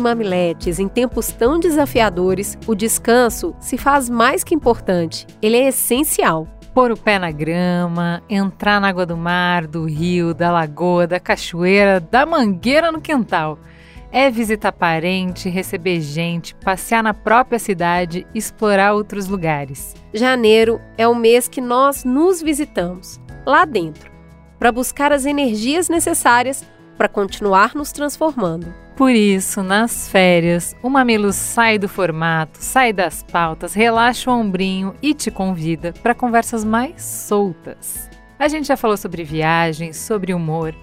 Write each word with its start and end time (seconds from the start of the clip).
e 0.00 0.02
mamiletes, 0.02 0.78
em 0.78 0.88
tempos 0.88 1.30
tão 1.30 1.60
desafiadores, 1.60 2.58
o 2.66 2.74
descanso 2.74 3.54
se 3.60 3.76
faz 3.76 4.08
mais 4.08 4.42
que 4.42 4.54
importante, 4.54 5.26
ele 5.40 5.58
é 5.58 5.68
essencial. 5.68 6.48
Pôr 6.72 6.90
o 6.90 6.96
pé 6.96 7.18
na 7.18 7.30
grama, 7.30 8.22
entrar 8.28 8.80
na 8.80 8.88
água 8.88 9.04
do 9.04 9.16
mar, 9.16 9.66
do 9.66 9.84
rio, 9.84 10.32
da 10.32 10.50
lagoa, 10.50 11.06
da 11.06 11.20
cachoeira, 11.20 12.00
da 12.00 12.24
mangueira 12.24 12.90
no 12.90 13.00
quintal. 13.00 13.58
É 14.12 14.30
visitar 14.30 14.72
parente, 14.72 15.48
receber 15.48 16.00
gente, 16.00 16.54
passear 16.54 17.02
na 17.02 17.12
própria 17.12 17.58
cidade, 17.58 18.26
explorar 18.34 18.94
outros 18.94 19.26
lugares. 19.28 19.94
Janeiro 20.14 20.80
é 20.96 21.06
o 21.06 21.14
mês 21.14 21.48
que 21.48 21.60
nós 21.60 22.04
nos 22.04 22.40
visitamos, 22.40 23.20
lá 23.44 23.64
dentro, 23.64 24.10
para 24.58 24.72
buscar 24.72 25.12
as 25.12 25.26
energias 25.26 25.88
necessárias 25.88 26.64
para 26.96 27.08
continuar 27.08 27.74
nos 27.74 27.92
transformando. 27.92 28.72
Por 29.00 29.12
isso, 29.12 29.62
nas 29.62 30.10
férias, 30.10 30.76
o 30.82 30.90
Mamilo 30.90 31.32
sai 31.32 31.78
do 31.78 31.88
formato, 31.88 32.58
sai 32.60 32.92
das 32.92 33.22
pautas, 33.22 33.72
relaxa 33.72 34.30
o 34.30 34.34
ombrinho 34.38 34.94
e 35.00 35.14
te 35.14 35.30
convida 35.30 35.94
para 36.02 36.14
conversas 36.14 36.62
mais 36.66 37.02
soltas. 37.02 38.10
A 38.38 38.46
gente 38.46 38.68
já 38.68 38.76
falou 38.76 38.98
sobre 38.98 39.24
viagens, 39.24 39.96
sobre 39.96 40.34
humor 40.34 40.74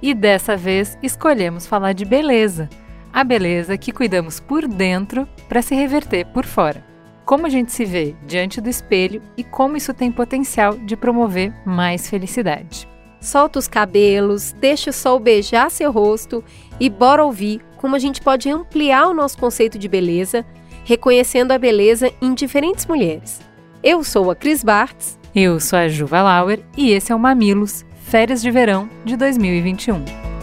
e 0.00 0.14
dessa 0.14 0.56
vez 0.56 0.96
escolhemos 1.02 1.66
falar 1.66 1.92
de 1.92 2.06
beleza. 2.06 2.66
A 3.12 3.22
beleza 3.22 3.76
que 3.76 3.92
cuidamos 3.92 4.40
por 4.40 4.66
dentro 4.66 5.28
para 5.46 5.60
se 5.60 5.74
reverter 5.74 6.24
por 6.28 6.46
fora. 6.46 6.82
Como 7.26 7.44
a 7.44 7.50
gente 7.50 7.72
se 7.72 7.84
vê 7.84 8.16
diante 8.26 8.58
do 8.58 8.70
espelho 8.70 9.20
e 9.36 9.44
como 9.44 9.76
isso 9.76 9.92
tem 9.92 10.10
potencial 10.10 10.78
de 10.78 10.96
promover 10.96 11.52
mais 11.66 12.08
felicidade. 12.08 12.88
Solta 13.20 13.58
os 13.58 13.66
cabelos, 13.66 14.52
deixa 14.52 14.90
o 14.90 14.92
sol 14.92 15.18
beijar 15.18 15.70
seu 15.70 15.90
rosto 15.90 16.44
e 16.78 16.88
bora 16.88 17.24
ouvir 17.24 17.60
como 17.76 17.96
a 17.96 17.98
gente 17.98 18.20
pode 18.20 18.50
ampliar 18.50 19.08
o 19.08 19.14
nosso 19.14 19.38
conceito 19.38 19.78
de 19.78 19.88
beleza, 19.88 20.44
reconhecendo 20.84 21.52
a 21.52 21.58
beleza 21.58 22.12
em 22.20 22.34
diferentes 22.34 22.86
mulheres. 22.86 23.40
Eu 23.82 24.02
sou 24.02 24.30
a 24.30 24.34
Cris 24.36 24.62
Bartz. 24.62 25.18
Eu 25.34 25.60
sou 25.60 25.78
a 25.78 25.88
Juva 25.88 26.22
Lauer 26.22 26.60
e 26.76 26.92
esse 26.92 27.12
é 27.12 27.14
o 27.14 27.18
Mamilos, 27.18 27.84
Férias 28.04 28.40
de 28.40 28.50
Verão 28.50 28.88
de 29.04 29.16
2021. 29.16 30.35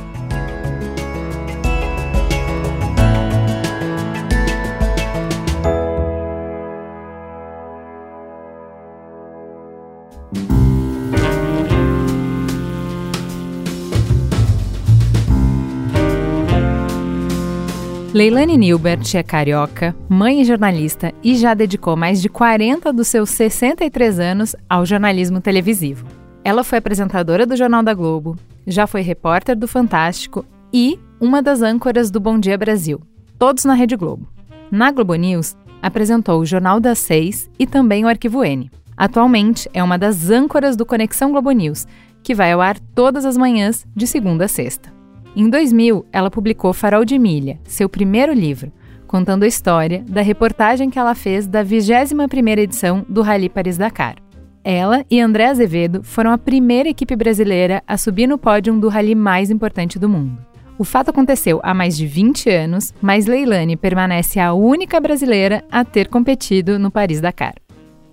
Leilane 18.14 18.56
Nilbert 18.56 19.16
é 19.16 19.24
carioca, 19.24 19.96
mãe 20.08 20.40
e 20.40 20.46
jornalista 20.46 21.12
e 21.24 21.36
já 21.36 21.56
dedicou 21.56 21.96
mais 21.96 22.22
de 22.22 22.30
40 22.30 22.94
dos 22.94 23.08
seus 23.08 23.32
63 23.32 24.20
anos 24.20 24.56
ao 24.70 24.86
jornalismo 24.86 25.42
televisivo. 25.42 26.06
Ela 26.44 26.64
foi 26.64 26.78
apresentadora 26.78 27.44
do 27.44 27.56
Jornal 27.56 27.82
da 27.82 27.92
Globo, 27.96 28.38
já 28.68 28.86
foi 28.86 29.02
repórter 29.02 29.58
do 29.58 29.68
Fantástico 29.68 30.46
e 30.72 31.00
uma 31.20 31.42
das 31.42 31.64
âncoras 31.64 32.12
do 32.12 32.20
Bom 32.20 32.38
Dia 32.38 32.56
Brasil, 32.56 33.02
todos 33.40 33.66
na 33.66 33.74
Rede 33.74 33.96
Globo. 33.96 34.28
Na 34.70 34.92
Globo 34.92 35.16
News, 35.16 35.58
apresentou 35.82 36.40
o 36.40 36.46
Jornal 36.46 36.80
das 36.80 37.00
Seis 37.00 37.50
e 37.58 37.66
também 37.66 38.06
o 38.06 38.08
Arquivo 38.08 38.44
N. 38.44 38.70
Atualmente 38.96 39.68
é 39.74 39.82
uma 39.82 39.98
das 39.98 40.30
âncoras 40.30 40.76
do 40.76 40.86
Conexão 40.86 41.32
Globo 41.32 41.50
News, 41.50 41.88
que 42.22 42.36
vai 42.36 42.52
ao 42.52 42.62
ar 42.62 42.78
todas 42.94 43.26
as 43.26 43.36
manhãs 43.36 43.88
de 43.96 44.06
segunda 44.06 44.46
a 44.46 44.48
sexta. 44.48 44.94
Em 45.36 45.50
2000, 45.50 46.06
ela 46.12 46.30
publicou 46.30 46.74
Farol 46.74 47.04
de 47.04 47.18
Milha, 47.18 47.60
seu 47.64 47.90
primeiro 47.90 48.32
livro, 48.32 48.72
contando 49.08 49.44
a 49.44 49.48
história 49.48 50.04
da 50.08 50.22
reportagem 50.22 50.92
que 50.92 51.00
ela 51.00 51.16
fez 51.16 51.48
da 51.48 51.66
21ª 51.66 52.60
edição 52.60 53.04
do 53.10 53.24
Rally 53.24 53.50
Paris-Dakar. 53.50 54.16
Ela 54.64 55.04
e 55.10 55.20
André 55.20 55.48
Azevedo 55.48 56.04
foram 56.04 56.32
a 56.32 56.38
primeira 56.38 56.88
equipe 56.88 57.16
brasileira 57.16 57.82
a 57.88 57.98
subir 57.98 58.28
no 58.28 58.38
pódio 58.38 58.80
do 58.80 58.88
rally 58.88 59.16
mais 59.16 59.50
importante 59.50 59.98
do 59.98 60.08
mundo. 60.08 60.38
O 60.78 60.84
fato 60.84 61.10
aconteceu 61.10 61.60
há 61.64 61.74
mais 61.74 61.98
de 61.98 62.06
20 62.06 62.50
anos, 62.50 62.94
mas 63.02 63.26
Leilani 63.26 63.76
permanece 63.76 64.40
a 64.40 64.54
única 64.54 65.00
brasileira 65.00 65.64
a 65.72 65.84
ter 65.84 66.08
competido 66.08 66.78
no 66.78 66.90
Paris-Dakar. 66.90 67.56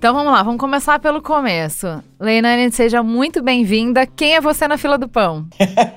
Então 0.00 0.14
vamos 0.14 0.32
lá, 0.32 0.42
vamos 0.42 0.58
começar 0.58 0.98
pelo 0.98 1.20
começo. 1.20 2.02
Leinane, 2.18 2.72
seja 2.72 3.02
muito 3.02 3.42
bem-vinda. 3.42 4.06
Quem 4.06 4.34
é 4.34 4.40
você 4.40 4.66
na 4.66 4.78
fila 4.78 4.96
do 4.96 5.06
pão? 5.06 5.46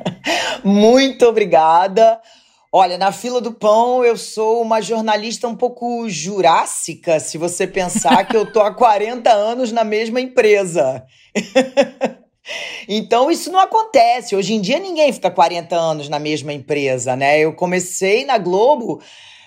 muito 0.61 1.25
obrigada. 1.25 2.19
Olha, 2.69 2.97
na 2.97 3.13
fila 3.13 3.39
do 3.39 3.53
pão 3.53 4.03
eu 4.03 4.17
sou 4.17 4.61
uma 4.61 4.81
jornalista 4.81 5.47
um 5.47 5.55
pouco 5.55 6.09
jurássica, 6.09 7.17
se 7.17 7.37
você 7.37 7.65
pensar 7.65 8.25
que 8.25 8.35
eu 8.35 8.45
tô 8.45 8.59
há 8.59 8.73
40 8.73 9.31
anos 9.31 9.71
na 9.71 9.85
mesma 9.85 10.19
empresa. 10.19 11.05
então 12.89 13.31
isso 13.31 13.49
não 13.53 13.59
acontece. 13.61 14.35
Hoje 14.35 14.53
em 14.53 14.59
dia 14.59 14.79
ninguém 14.79 15.13
fica 15.13 15.31
40 15.31 15.77
anos 15.77 16.09
na 16.09 16.19
mesma 16.19 16.51
empresa, 16.51 17.15
né? 17.15 17.39
Eu 17.39 17.53
comecei 17.53 18.25
na 18.25 18.37
Globo 18.37 19.01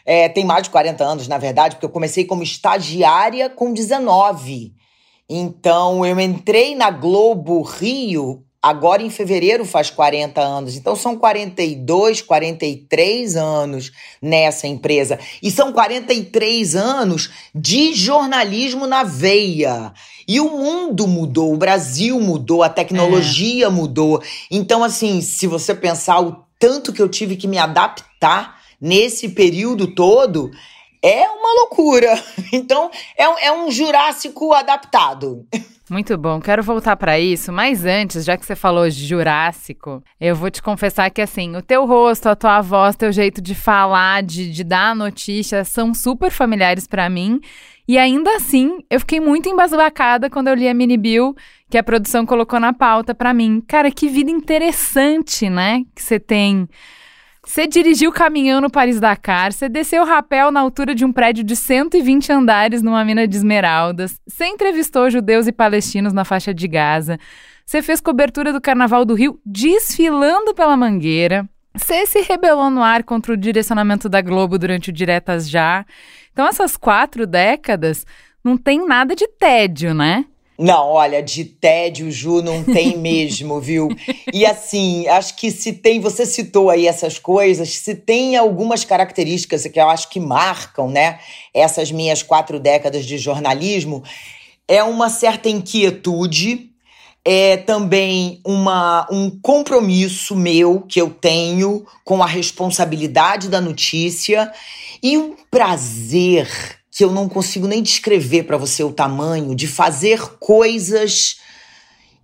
é, 0.07 0.29
tem 0.29 0.45
mais 0.45 0.63
de 0.63 0.71
40 0.71 1.05
anos, 1.05 1.29
na 1.29 1.37
verdade, 1.37 1.75
porque 1.75 1.85
eu 1.85 1.91
comecei 1.91 2.25
como 2.25 2.43
estagiária 2.43 3.51
com 3.51 3.73
19. 3.73 4.73
Então, 5.29 6.07
eu 6.07 6.19
entrei 6.21 6.77
na 6.77 6.91
Globo 6.91 7.61
Rio 7.63 8.47
agora 8.67 9.01
em 9.01 9.11
fevereiro 9.11 9.65
faz 9.65 9.91
40 9.91 10.41
anos. 10.41 10.77
Então 10.77 10.97
são 10.97 11.17
42, 11.17 12.21
43 12.21 13.37
anos 13.37 13.93
nessa 14.21 14.67
empresa. 14.67 15.21
E 15.41 15.51
são 15.53 15.73
43 15.73 16.75
anos 16.75 17.31
de 17.55 17.95
jornalismo 17.95 18.87
na 18.87 19.05
veia. 19.05 19.93
E 20.27 20.41
o 20.41 20.51
mundo 20.51 21.07
mudou, 21.07 21.55
o 21.55 21.57
Brasil 21.57 22.21
mudou, 22.21 22.65
a 22.65 22.69
tecnologia 22.69 23.67
é. 23.67 23.71
mudou. 23.71 24.21
Então, 24.51 24.83
assim, 24.83 25.21
se 25.21 25.47
você 25.47 25.73
pensar 25.73 26.21
o 26.21 26.45
tanto 26.59 26.93
que 26.93 27.01
eu 27.01 27.09
tive 27.09 27.37
que 27.37 27.47
me 27.47 27.59
adaptar 27.59 28.56
nesse 28.87 29.31
período 29.31 29.89
todo 29.89 30.51
é 31.03 31.29
uma 31.29 31.61
loucura. 31.61 32.15
Então, 32.53 32.91
é, 33.19 33.49
é 33.49 33.53
um 33.53 33.71
Jurássico 33.71 34.55
adaptado. 34.55 35.45
Muito 35.91 36.17
bom, 36.17 36.41
quero 36.41 36.63
voltar 36.63 36.97
para 36.97 37.19
isso, 37.19 37.53
mas 37.53 37.85
antes, 37.85 38.25
já 38.25 38.37
que 38.37 38.47
você 38.47 38.55
falou 38.55 38.89
Jurássico, 38.89 40.03
eu 40.21 40.35
vou 40.35 40.51
te 40.51 40.63
confessar 40.63 41.11
que 41.11 41.21
assim, 41.21 41.57
o 41.57 41.63
teu 41.63 41.85
rosto, 41.85 42.29
a 42.29 42.37
tua 42.37 42.61
voz, 42.61 42.97
teu 42.97 43.13
jeito 43.13 43.43
de 43.43 43.55
falar, 43.55 44.23
de, 44.23 44.51
de 44.51 44.65
dar 44.65 44.91
a 44.91 44.95
notícia, 44.95 45.65
são 45.65 45.93
super 45.93 46.31
familiares 46.31 46.87
para 46.87 47.11
mim. 47.11 47.41
E 47.87 47.99
ainda 47.99 48.37
assim, 48.37 48.79
eu 48.89 49.01
fiquei 49.01 49.21
muito 49.21 49.49
embasbacada 49.49 50.31
quando 50.31 50.49
eu 50.49 50.55
li 50.55 50.69
a 50.69 50.75
mini 50.75 50.97
bill 50.97 51.35
que 51.69 51.79
a 51.79 51.85
produção 51.85 52.25
colocou 52.25 52.59
na 52.59 52.73
pauta 52.73 53.15
para 53.15 53.35
mim. 53.35 53.63
Cara, 53.67 53.91
que 53.91 54.09
vida 54.09 54.31
interessante, 54.31 55.51
né? 55.51 55.83
Que 55.95 56.03
você 56.03 56.19
tem 56.19 56.69
você 57.47 57.67
dirigiu 57.67 58.11
caminhão 58.11 58.61
no 58.61 58.69
Paris-Dakar, 58.69 59.53
você 59.53 59.69
desceu 59.69 60.05
rapel 60.05 60.51
na 60.51 60.61
altura 60.61 60.95
de 60.95 61.05
um 61.05 61.13
prédio 61.13 61.45
de 61.45 61.55
120 61.55 62.33
andares 62.33 62.83
numa 62.83 63.05
mina 63.05 63.27
de 63.27 63.37
esmeraldas, 63.37 64.21
você 64.27 64.47
entrevistou 64.47 65.09
judeus 65.09 65.47
e 65.47 65.53
palestinos 65.53 66.13
na 66.13 66.25
faixa 66.25 66.53
de 66.53 66.67
Gaza, 66.67 67.19
você 67.65 67.81
fez 67.81 68.01
cobertura 68.01 68.53
do 68.53 68.61
Carnaval 68.61 69.05
do 69.05 69.15
Rio 69.15 69.41
desfilando 69.47 70.53
pela 70.55 70.77
Mangueira, 70.77 71.49
você 71.73 72.05
se 72.05 72.21
rebelou 72.23 72.69
no 72.69 72.83
ar 72.83 73.05
contra 73.05 73.33
o 73.33 73.37
direcionamento 73.37 74.09
da 74.09 74.21
Globo 74.21 74.59
durante 74.59 74.91
o 74.91 74.93
Diretas 74.93 75.49
Já. 75.49 75.85
Então, 76.33 76.49
essas 76.49 76.77
quatro 76.77 77.27
décadas 77.27 78.05
não 78.43 78.57
tem 78.57 78.87
nada 78.87 79.15
de 79.15 79.29
tédio, 79.29 79.95
né? 79.95 80.25
Não, 80.59 80.89
olha, 80.89 81.23
de 81.23 81.45
tédio, 81.45 82.11
Ju, 82.11 82.41
não 82.43 82.65
tem 82.65 82.97
mesmo, 82.99 83.61
viu? 83.61 83.89
E 84.33 84.47
assim, 84.47 85.07
acho 85.09 85.37
que 85.37 85.51
se 85.51 85.73
tem, 85.73 86.01
você 86.01 86.25
citou 86.25 86.71
aí 86.71 86.87
essas 86.87 87.19
coisas, 87.19 87.69
se 87.69 87.95
tem 87.95 88.37
algumas 88.37 88.85
características 88.85 89.67
que 89.67 89.79
eu 89.79 89.89
acho 89.89 90.09
que 90.09 90.19
marcam, 90.19 90.89
né, 90.89 91.19
essas 91.53 91.93
minhas 91.93 92.23
quatro 92.23 92.59
décadas 92.59 93.05
de 93.05 93.19
jornalismo, 93.19 94.03
é 94.67 94.83
uma 94.83 95.11
certa 95.11 95.49
inquietude, 95.49 96.71
é 97.25 97.57
também 97.57 98.41
uma, 98.45 99.07
um 99.11 99.29
compromisso 99.29 100.37
meu 100.37 100.83
que 100.83 101.01
eu 101.01 101.11
tenho 101.11 101.85
com 102.05 102.23
a 102.23 102.27
responsabilidade 102.27 103.49
da 103.49 103.61
notícia 103.61 104.53
e 105.03 105.19
um 105.19 105.35
prazer 105.51 106.49
que 106.97 107.05
eu 107.05 107.13
não 107.13 107.29
consigo 107.29 107.67
nem 107.67 107.83
descrever 107.83 108.45
para 108.45 108.57
você 108.57 108.83
o 108.83 108.91
tamanho 108.91 109.55
de 109.55 109.67
fazer 109.67 110.19
coisas 110.39 111.37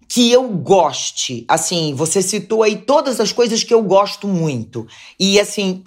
que 0.09 0.33
eu 0.33 0.49
goste. 0.49 1.45
Assim, 1.47 1.93
você 1.95 2.23
citou 2.23 2.63
aí 2.63 2.77
todas 2.77 3.21
as 3.21 3.33
coisas 3.33 3.63
que 3.63 3.75
eu 3.75 3.83
gosto 3.83 4.27
muito. 4.27 4.87
E 5.21 5.39
assim, 5.39 5.85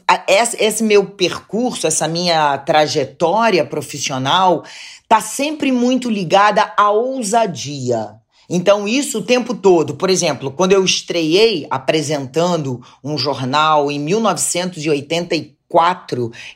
esse, 0.59 0.83
meu 0.83 1.03
percurso, 1.03 1.87
essa 1.87 2.07
minha 2.07 2.59
trajetória 2.59 3.65
profissional 3.65 4.63
tá 5.09 5.19
sempre 5.19 5.71
muito 5.71 6.07
ligada 6.07 6.71
à 6.77 6.91
ousadia. 6.91 8.19
Então, 8.47 8.87
isso 8.87 9.17
o 9.17 9.23
tempo 9.23 9.55
todo. 9.55 9.95
Por 9.95 10.11
exemplo, 10.11 10.51
quando 10.51 10.73
eu 10.73 10.85
estreiei 10.85 11.65
apresentando 11.71 12.79
um 13.03 13.17
jornal 13.17 13.91
em 13.91 13.97
1984, 13.97 15.54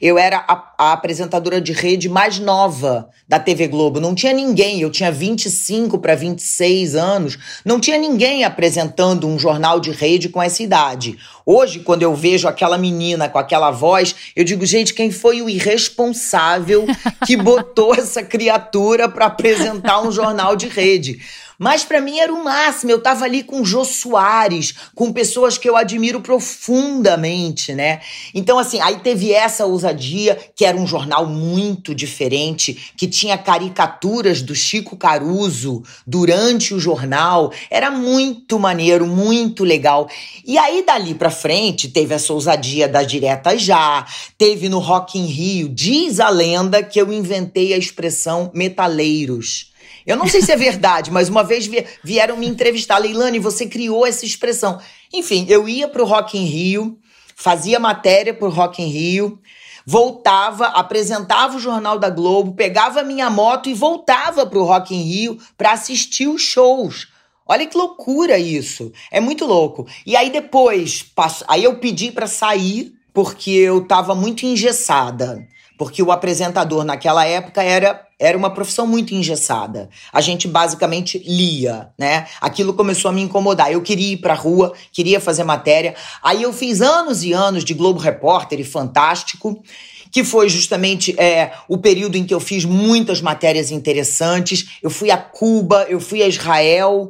eu 0.02 0.18
era 0.18 0.38
a, 0.48 0.74
a, 0.78 0.94
apresentadora 0.94 1.60
de 1.60 1.74
rede 1.74 2.08
mais 2.08 2.40
nova 2.40 3.10
da 3.28 3.40
TV 3.40 3.68
Globo. 3.68 4.00
Não 4.00 4.14
tinha 4.14 4.32
ninguém, 4.32 4.82
eu 4.82 4.92
tinha 4.92 5.12
25 5.12 5.98
para 5.98 6.16
26 6.16 6.96
anos, 6.96 7.38
não 7.66 7.80
tinha 7.80 7.98
ninguém 7.98 8.44
apresentando 8.44 9.28
um 9.28 9.38
jornal 9.38 9.80
de 9.80 9.92
rede 9.92 10.30
com 10.30 10.42
essa 10.42 10.62
idade. 10.62 11.18
Hoje, 11.51 11.80
quando 11.80 12.04
eu 12.04 12.13
vejo 12.13 12.48
aquela 12.48 12.78
menina 12.78 13.28
com 13.28 13.40
aquela 13.40 13.72
voz, 13.72 14.13
eu 14.36 14.44
digo, 14.44 14.68
gente, 14.68 14.94
quem 14.94 15.10
foi 15.10 15.42
o 15.42 15.50
irresponsável 15.50 16.86
que 17.25 17.36
botou 17.42 17.96
essa 17.96 18.22
criatura 18.22 19.10
para 19.10 19.25
apresentar 19.25 20.00
um 20.00 20.12
jornal 20.12 20.56
de 20.56 20.68
rede? 20.68 21.19
Mas 21.60 21.84
para 21.84 22.00
mim 22.00 22.18
era 22.18 22.34
o 22.34 22.42
máximo. 22.42 22.90
Eu 22.90 23.01
tava 23.01 23.25
ali 23.25 23.44
com 23.44 23.66
Jô 23.66 23.84
Soares, 23.84 24.74
com 24.96 25.12
pessoas 25.12 25.57
que 25.57 25.69
eu 25.69 25.75
admiro 25.75 26.22
profundamente, 26.22 27.74
né? 27.74 28.00
Então, 28.34 28.57
assim, 28.57 28.80
aí 28.80 29.00
teve 29.00 29.34
essa 29.34 29.66
ousadia, 29.66 30.40
que 30.56 30.63
era 30.63 30.78
um 30.78 30.88
jornal 30.88 31.25
muito 31.25 31.94
diferente, 31.94 32.94
que 32.96 33.07
tinha 33.07 33.38
caricaturas 33.38 34.42
do 34.42 34.56
Chico 34.56 34.96
Caruso 34.96 35.84
durante 36.07 36.74
o 36.74 36.80
jornal. 36.80 37.51
Era 37.69 37.92
muito 37.92 38.57
maneiro, 38.57 39.06
muito 39.06 39.66
legal. 39.66 40.10
E 40.46 40.57
aí, 40.57 40.81
dali 40.86 41.13
pra 41.13 41.30
frente, 41.39 41.88
teve 41.88 42.13
essa 42.13 42.33
ousadia 42.33 42.88
da 42.88 43.03
Direta 43.03 43.57
Já, 43.57 44.06
teve 44.38 44.68
no 44.68 44.80
Rock 44.80 45.18
in 45.18 45.25
Rio. 45.25 45.69
Diz 45.69 46.19
a 46.19 46.30
lenda 46.30 46.83
que 46.83 47.00
eu 47.00 47.12
inventei 47.12 47.74
a 47.74 47.77
expressão 47.77 48.51
metaleiros. 48.53 49.71
Eu 50.06 50.18
não 50.18 50.27
sei 50.27 50.41
se 50.41 50.51
é 50.51 50.57
verdade, 50.57 51.12
mas 51.12 51.30
uma 51.30 51.44
vez 51.44 51.69
vieram 52.03 52.36
me 52.38 52.47
entrevistar. 52.47 52.97
Leilane, 52.97 53.39
você 53.39 53.68
criou 53.68 54.06
essa 54.06 54.25
expressão. 54.25 54.80
Enfim, 55.13 55.45
eu 55.47 55.69
ia 55.69 55.88
pro 55.88 56.06
Rock 56.06 56.38
in 56.38 56.45
Rio, 56.45 56.97
fazia 57.36 57.80
matéria 57.80 58.33
pro 58.33 58.50
Rock 58.50 58.81
in 58.81 58.88
Rio, 58.88 59.39
voltava, 59.86 60.68
apresentava 60.68 61.57
o 61.57 61.59
Jornal 61.59 61.97
da 61.97 62.09
Globo, 62.09 62.53
pegava 62.53 63.03
minha 63.03 63.30
moto 63.30 63.69
e 63.69 63.74
voltava 63.74 64.45
pro 64.45 64.63
Rock 64.63 64.95
in 64.95 65.03
Rio 65.03 65.38
para 65.57 65.71
assistir 65.71 66.27
os 66.27 66.41
shows. 66.41 67.07
Olha 67.50 67.66
que 67.66 67.75
loucura 67.75 68.38
isso. 68.38 68.92
É 69.12 69.19
muito 69.19 69.46
louco. 69.46 69.88
E 70.06 70.16
aí 70.16 70.30
depois, 70.30 71.01
passo, 71.01 71.44
aí 71.48 71.63
eu 71.63 71.80
pedi 71.80 72.12
para 72.12 72.28
sair 72.28 72.94
porque 73.12 73.50
eu 73.50 73.88
tava 73.88 74.13
muito 74.13 74.46
engessada 74.46 75.46
porque 75.80 76.04
o 76.04 76.12
apresentador 76.12 76.84
naquela 76.84 77.25
época 77.25 77.63
era, 77.63 78.06
era 78.19 78.38
uma 78.38 78.50
profissão 78.50 78.86
muito 78.86 79.16
engessada. 79.16 79.90
A 80.12 80.19
gente 80.19 80.46
basicamente 80.46 81.18
lia, 81.25 81.88
né? 81.98 82.28
Aquilo 82.42 82.74
começou 82.74 83.07
a 83.07 83.13
me 83.13 83.22
incomodar. 83.22 83.72
Eu 83.72 83.81
queria 83.81 84.12
ir 84.12 84.18
pra 84.18 84.34
rua, 84.34 84.74
queria 84.92 85.22
fazer 85.22 85.46
matéria. 85.46 85.96
Aí 86.22 86.44
eu 86.44 86.51
fiz 86.51 86.81
anos 86.81 87.24
e 87.24 87.31
anos 87.31 87.63
de 87.63 87.74
Globo 87.74 87.98
Repórter 87.98 88.60
e 88.60 88.66
Fantástico, 88.66 89.63
que 90.12 90.22
foi 90.22 90.50
justamente 90.50 91.18
é, 91.18 91.54
o 91.69 91.78
período 91.78 92.18
em 92.18 92.25
que 92.25 92.34
eu 92.34 92.42
fiz 92.42 92.66
muitas 92.66 93.22
matérias 93.22 93.72
interessantes. 93.72 94.72
Eu 94.84 94.90
fui 94.90 95.10
a 95.10 95.18
Cuba, 95.18 95.86
eu 95.88 96.01
fui 96.01 96.22
a 96.22 96.28
Israel, 96.28 97.10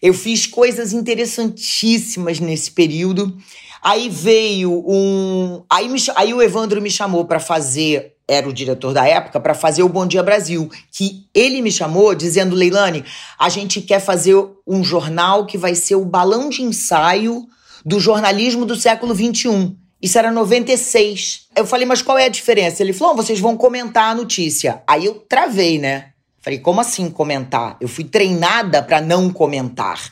eu 0.00 0.14
fiz 0.14 0.46
coisas 0.46 0.92
interessantíssimas 0.92 2.40
nesse 2.40 2.70
período. 2.70 3.36
Aí 3.82 4.08
veio 4.08 4.84
um. 4.86 5.62
Aí, 5.70 5.88
me, 5.88 5.98
aí 6.16 6.34
o 6.34 6.42
Evandro 6.42 6.80
me 6.80 6.90
chamou 6.90 7.24
para 7.24 7.40
fazer. 7.40 8.14
Era 8.30 8.46
o 8.46 8.52
diretor 8.52 8.92
da 8.92 9.08
época, 9.08 9.40
para 9.40 9.54
fazer 9.54 9.82
o 9.82 9.88
Bom 9.88 10.06
Dia 10.06 10.22
Brasil. 10.22 10.70
Que 10.92 11.26
ele 11.34 11.62
me 11.62 11.70
chamou 11.70 12.14
dizendo: 12.14 12.54
Leilane, 12.54 13.04
a 13.38 13.48
gente 13.48 13.80
quer 13.80 14.00
fazer 14.00 14.36
um 14.66 14.84
jornal 14.84 15.46
que 15.46 15.56
vai 15.56 15.74
ser 15.74 15.94
o 15.94 16.04
balão 16.04 16.48
de 16.48 16.62
ensaio 16.62 17.46
do 17.84 17.98
jornalismo 17.98 18.66
do 18.66 18.76
século 18.76 19.14
XXI. 19.14 19.76
Isso 20.00 20.18
era 20.18 20.30
96. 20.30 21.48
Eu 21.56 21.66
falei, 21.66 21.84
mas 21.84 22.02
qual 22.02 22.18
é 22.18 22.26
a 22.26 22.28
diferença? 22.28 22.82
Ele 22.82 22.92
falou: 22.92 23.16
vocês 23.16 23.40
vão 23.40 23.56
comentar 23.56 24.10
a 24.10 24.14
notícia. 24.14 24.82
Aí 24.86 25.04
eu 25.06 25.14
travei, 25.14 25.78
né? 25.78 26.07
Falei, 26.40 26.58
como 26.58 26.80
assim 26.80 27.10
comentar? 27.10 27.76
Eu 27.80 27.88
fui 27.88 28.04
treinada 28.04 28.82
para 28.82 29.00
não 29.00 29.30
comentar. 29.30 30.00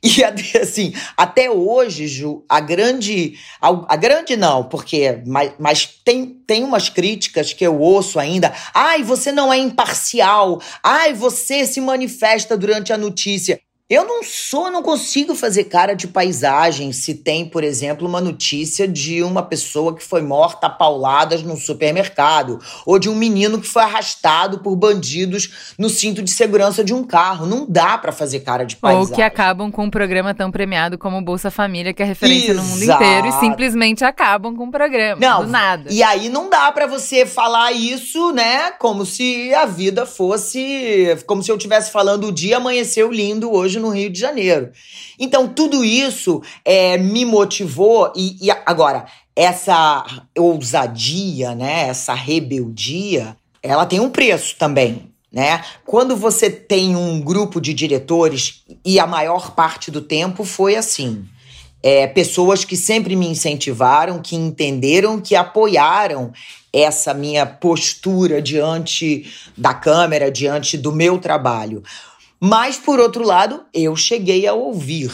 E 0.00 0.22
assim, 0.22 0.94
até 1.16 1.50
hoje, 1.50 2.06
Ju, 2.06 2.44
a 2.48 2.60
grande. 2.60 3.34
A, 3.60 3.94
a, 3.94 3.96
grande 3.96 4.36
não, 4.36 4.62
porque. 4.62 5.20
Mas, 5.26 5.52
mas 5.58 5.86
tem, 6.04 6.40
tem 6.46 6.62
umas 6.62 6.88
críticas 6.88 7.52
que 7.52 7.66
eu 7.66 7.80
ouço 7.80 8.20
ainda. 8.20 8.54
Ai, 8.72 9.02
você 9.02 9.32
não 9.32 9.52
é 9.52 9.58
imparcial. 9.58 10.62
Ai, 10.84 11.12
você 11.14 11.66
se 11.66 11.80
manifesta 11.80 12.56
durante 12.56 12.92
a 12.92 12.96
notícia. 12.96 13.60
Eu 13.90 14.04
não 14.04 14.22
sou, 14.22 14.70
não 14.70 14.82
consigo 14.82 15.34
fazer 15.34 15.64
cara 15.64 15.94
de 15.94 16.06
paisagem 16.06 16.92
se 16.92 17.14
tem, 17.14 17.46
por 17.46 17.64
exemplo, 17.64 18.06
uma 18.06 18.20
notícia 18.20 18.86
de 18.86 19.22
uma 19.22 19.42
pessoa 19.42 19.96
que 19.96 20.04
foi 20.04 20.20
morta 20.20 20.66
a 20.66 20.70
pauladas 20.70 21.42
num 21.42 21.56
supermercado, 21.56 22.58
ou 22.84 22.98
de 22.98 23.08
um 23.08 23.14
menino 23.14 23.58
que 23.58 23.66
foi 23.66 23.80
arrastado 23.80 24.58
por 24.58 24.76
bandidos 24.76 25.72
no 25.78 25.88
cinto 25.88 26.22
de 26.22 26.30
segurança 26.30 26.84
de 26.84 26.92
um 26.92 27.02
carro. 27.02 27.46
Não 27.46 27.64
dá 27.66 27.96
para 27.96 28.12
fazer 28.12 28.40
cara 28.40 28.64
de 28.64 28.76
paisagem. 28.76 29.08
Ou 29.08 29.14
que 29.14 29.22
acabam 29.22 29.70
com 29.72 29.84
um 29.84 29.90
programa 29.90 30.34
tão 30.34 30.50
premiado 30.50 30.98
como 30.98 31.22
Bolsa 31.22 31.50
Família, 31.50 31.94
que 31.94 32.02
é 32.02 32.04
referência 32.04 32.50
Exato. 32.50 32.68
no 32.68 32.74
mundo 32.74 32.84
inteiro, 32.84 33.26
e 33.28 33.32
simplesmente 33.40 34.04
acabam 34.04 34.54
com 34.54 34.64
o 34.64 34.70
programa. 34.70 35.18
Não, 35.18 35.46
do 35.46 35.50
nada. 35.50 35.90
E 35.90 36.02
aí 36.02 36.28
não 36.28 36.50
dá 36.50 36.70
para 36.72 36.86
você 36.86 37.24
falar 37.24 37.72
isso, 37.72 38.32
né, 38.32 38.70
como 38.72 39.06
se 39.06 39.54
a 39.54 39.64
vida 39.64 40.04
fosse. 40.04 41.16
Como 41.26 41.42
se 41.42 41.50
eu 41.50 41.56
estivesse 41.56 41.90
falando 41.90 42.26
o 42.26 42.32
dia 42.32 42.58
amanheceu 42.58 43.10
lindo 43.10 43.50
hoje 43.50 43.77
no 43.78 43.90
Rio 43.90 44.10
de 44.10 44.18
Janeiro. 44.18 44.70
Então, 45.18 45.48
tudo 45.48 45.84
isso 45.84 46.42
é, 46.64 46.98
me 46.98 47.24
motivou, 47.24 48.12
e, 48.16 48.36
e 48.40 48.50
agora, 48.66 49.06
essa 49.34 50.04
ousadia, 50.36 51.54
né, 51.54 51.88
essa 51.88 52.14
rebeldia, 52.14 53.36
ela 53.62 53.86
tem 53.86 54.00
um 54.00 54.10
preço 54.10 54.56
também. 54.58 55.12
Né? 55.30 55.62
Quando 55.84 56.16
você 56.16 56.48
tem 56.50 56.96
um 56.96 57.20
grupo 57.20 57.60
de 57.60 57.74
diretores, 57.74 58.64
e 58.84 58.98
a 58.98 59.06
maior 59.06 59.54
parte 59.54 59.90
do 59.90 60.00
tempo 60.00 60.44
foi 60.44 60.74
assim. 60.74 61.24
É, 61.80 62.06
pessoas 62.08 62.64
que 62.64 62.76
sempre 62.76 63.14
me 63.14 63.28
incentivaram, 63.28 64.20
que 64.20 64.34
entenderam, 64.34 65.20
que 65.20 65.36
apoiaram 65.36 66.32
essa 66.72 67.14
minha 67.14 67.46
postura 67.46 68.42
diante 68.42 69.32
da 69.56 69.72
câmera, 69.74 70.30
diante 70.30 70.76
do 70.76 70.92
meu 70.92 71.18
trabalho. 71.18 71.82
Mas, 72.40 72.76
por 72.76 73.00
outro 73.00 73.24
lado, 73.24 73.64
eu 73.74 73.96
cheguei 73.96 74.46
a 74.46 74.54
ouvir. 74.54 75.10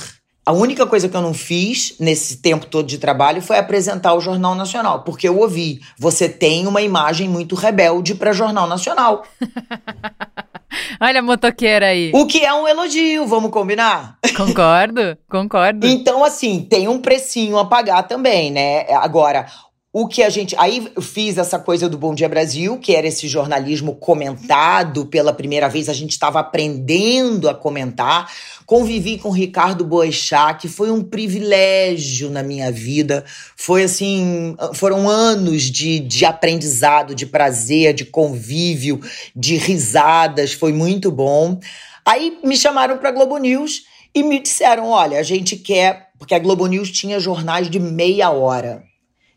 A 0.46 0.52
única 0.52 0.86
coisa 0.86 1.08
que 1.08 1.16
eu 1.16 1.22
não 1.22 1.32
fiz 1.32 1.94
nesse 1.98 2.36
tempo 2.36 2.66
todo 2.66 2.86
de 2.86 2.98
trabalho 2.98 3.40
foi 3.40 3.56
apresentar 3.56 4.12
o 4.12 4.20
Jornal 4.20 4.54
Nacional, 4.54 5.02
porque 5.02 5.26
eu 5.26 5.38
ouvi. 5.38 5.80
Você 5.98 6.28
tem 6.28 6.66
uma 6.66 6.82
imagem 6.82 7.30
muito 7.30 7.54
rebelde 7.54 8.14
para 8.14 8.32
Jornal 8.32 8.66
Nacional. 8.66 9.24
Olha 11.00 11.20
a 11.20 11.22
motoqueira 11.22 11.86
aí. 11.86 12.10
O 12.12 12.26
que 12.26 12.44
é 12.44 12.52
um 12.52 12.68
elogio, 12.68 13.26
vamos 13.26 13.50
combinar? 13.50 14.18
Concordo, 14.36 15.16
concordo. 15.30 15.86
Então, 15.86 16.24
assim, 16.24 16.66
tem 16.68 16.88
um 16.88 17.00
precinho 17.00 17.56
a 17.56 17.64
pagar 17.64 18.02
também, 18.02 18.50
né? 18.50 18.84
Agora, 18.94 19.46
o 19.96 20.08
que 20.08 20.24
a 20.24 20.28
gente. 20.28 20.56
Aí 20.58 20.88
fiz 21.00 21.38
essa 21.38 21.56
coisa 21.56 21.88
do 21.88 21.96
Bom 21.96 22.16
Dia 22.16 22.28
Brasil, 22.28 22.78
que 22.78 22.96
era 22.96 23.06
esse 23.06 23.28
jornalismo 23.28 23.94
comentado 23.94 25.06
pela 25.06 25.32
primeira 25.32 25.68
vez, 25.68 25.88
a 25.88 25.92
gente 25.92 26.10
estava 26.10 26.40
aprendendo 26.40 27.48
a 27.48 27.54
comentar. 27.54 28.28
Convivi 28.66 29.18
com 29.18 29.28
o 29.28 29.32
Ricardo 29.32 29.84
Boechat, 29.84 30.58
que 30.60 30.66
foi 30.66 30.90
um 30.90 31.00
privilégio 31.00 32.28
na 32.28 32.42
minha 32.42 32.72
vida. 32.72 33.24
Foi 33.54 33.84
assim, 33.84 34.56
foram 34.74 35.08
anos 35.08 35.62
de, 35.62 36.00
de 36.00 36.24
aprendizado, 36.24 37.14
de 37.14 37.24
prazer, 37.24 37.94
de 37.94 38.04
convívio, 38.04 39.00
de 39.36 39.56
risadas, 39.56 40.52
foi 40.52 40.72
muito 40.72 41.08
bom. 41.12 41.60
Aí 42.04 42.36
me 42.42 42.56
chamaram 42.56 42.98
para 42.98 43.12
Globo 43.12 43.38
News 43.38 43.84
e 44.12 44.24
me 44.24 44.40
disseram: 44.40 44.88
olha, 44.88 45.20
a 45.20 45.22
gente 45.22 45.54
quer. 45.54 46.08
Porque 46.18 46.34
a 46.34 46.38
Globo 46.38 46.66
News 46.66 46.90
tinha 46.90 47.20
jornais 47.20 47.70
de 47.70 47.78
meia 47.78 48.30
hora. 48.30 48.82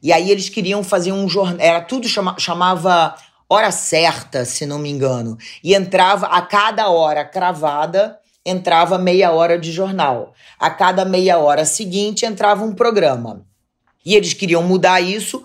E 0.02 0.14
aí 0.14 0.30
eles 0.32 0.50
queriam 0.50 0.84
fazer 0.84 1.12
um 1.12 1.28
jornal. 1.28 1.60
Era 1.60 1.82
tudo 1.82 2.08
chama, 2.08 2.36
chamava 2.38 3.16
Hora 3.50 3.72
Certa, 3.72 4.46
se 4.46 4.66
não 4.66 4.80
me 4.80 4.90
engano. 4.90 5.38
E 5.64 5.74
entrava 5.74 6.28
a 6.28 6.42
cada 6.42 6.90
hora 6.90 7.26
cravada, 7.26 8.20
entrava 8.46 8.98
meia 8.98 9.32
hora 9.32 9.58
de 9.58 9.72
jornal. 9.72 10.34
A 10.60 10.70
cada 10.70 11.06
meia 11.06 11.38
hora 11.38 11.66
seguinte 11.66 12.26
entrava 12.26 12.64
um 12.64 12.74
programa. 12.74 13.46
E 14.06 14.16
eles 14.16 14.34
queriam 14.34 14.64
mudar 14.64 15.02
isso, 15.02 15.44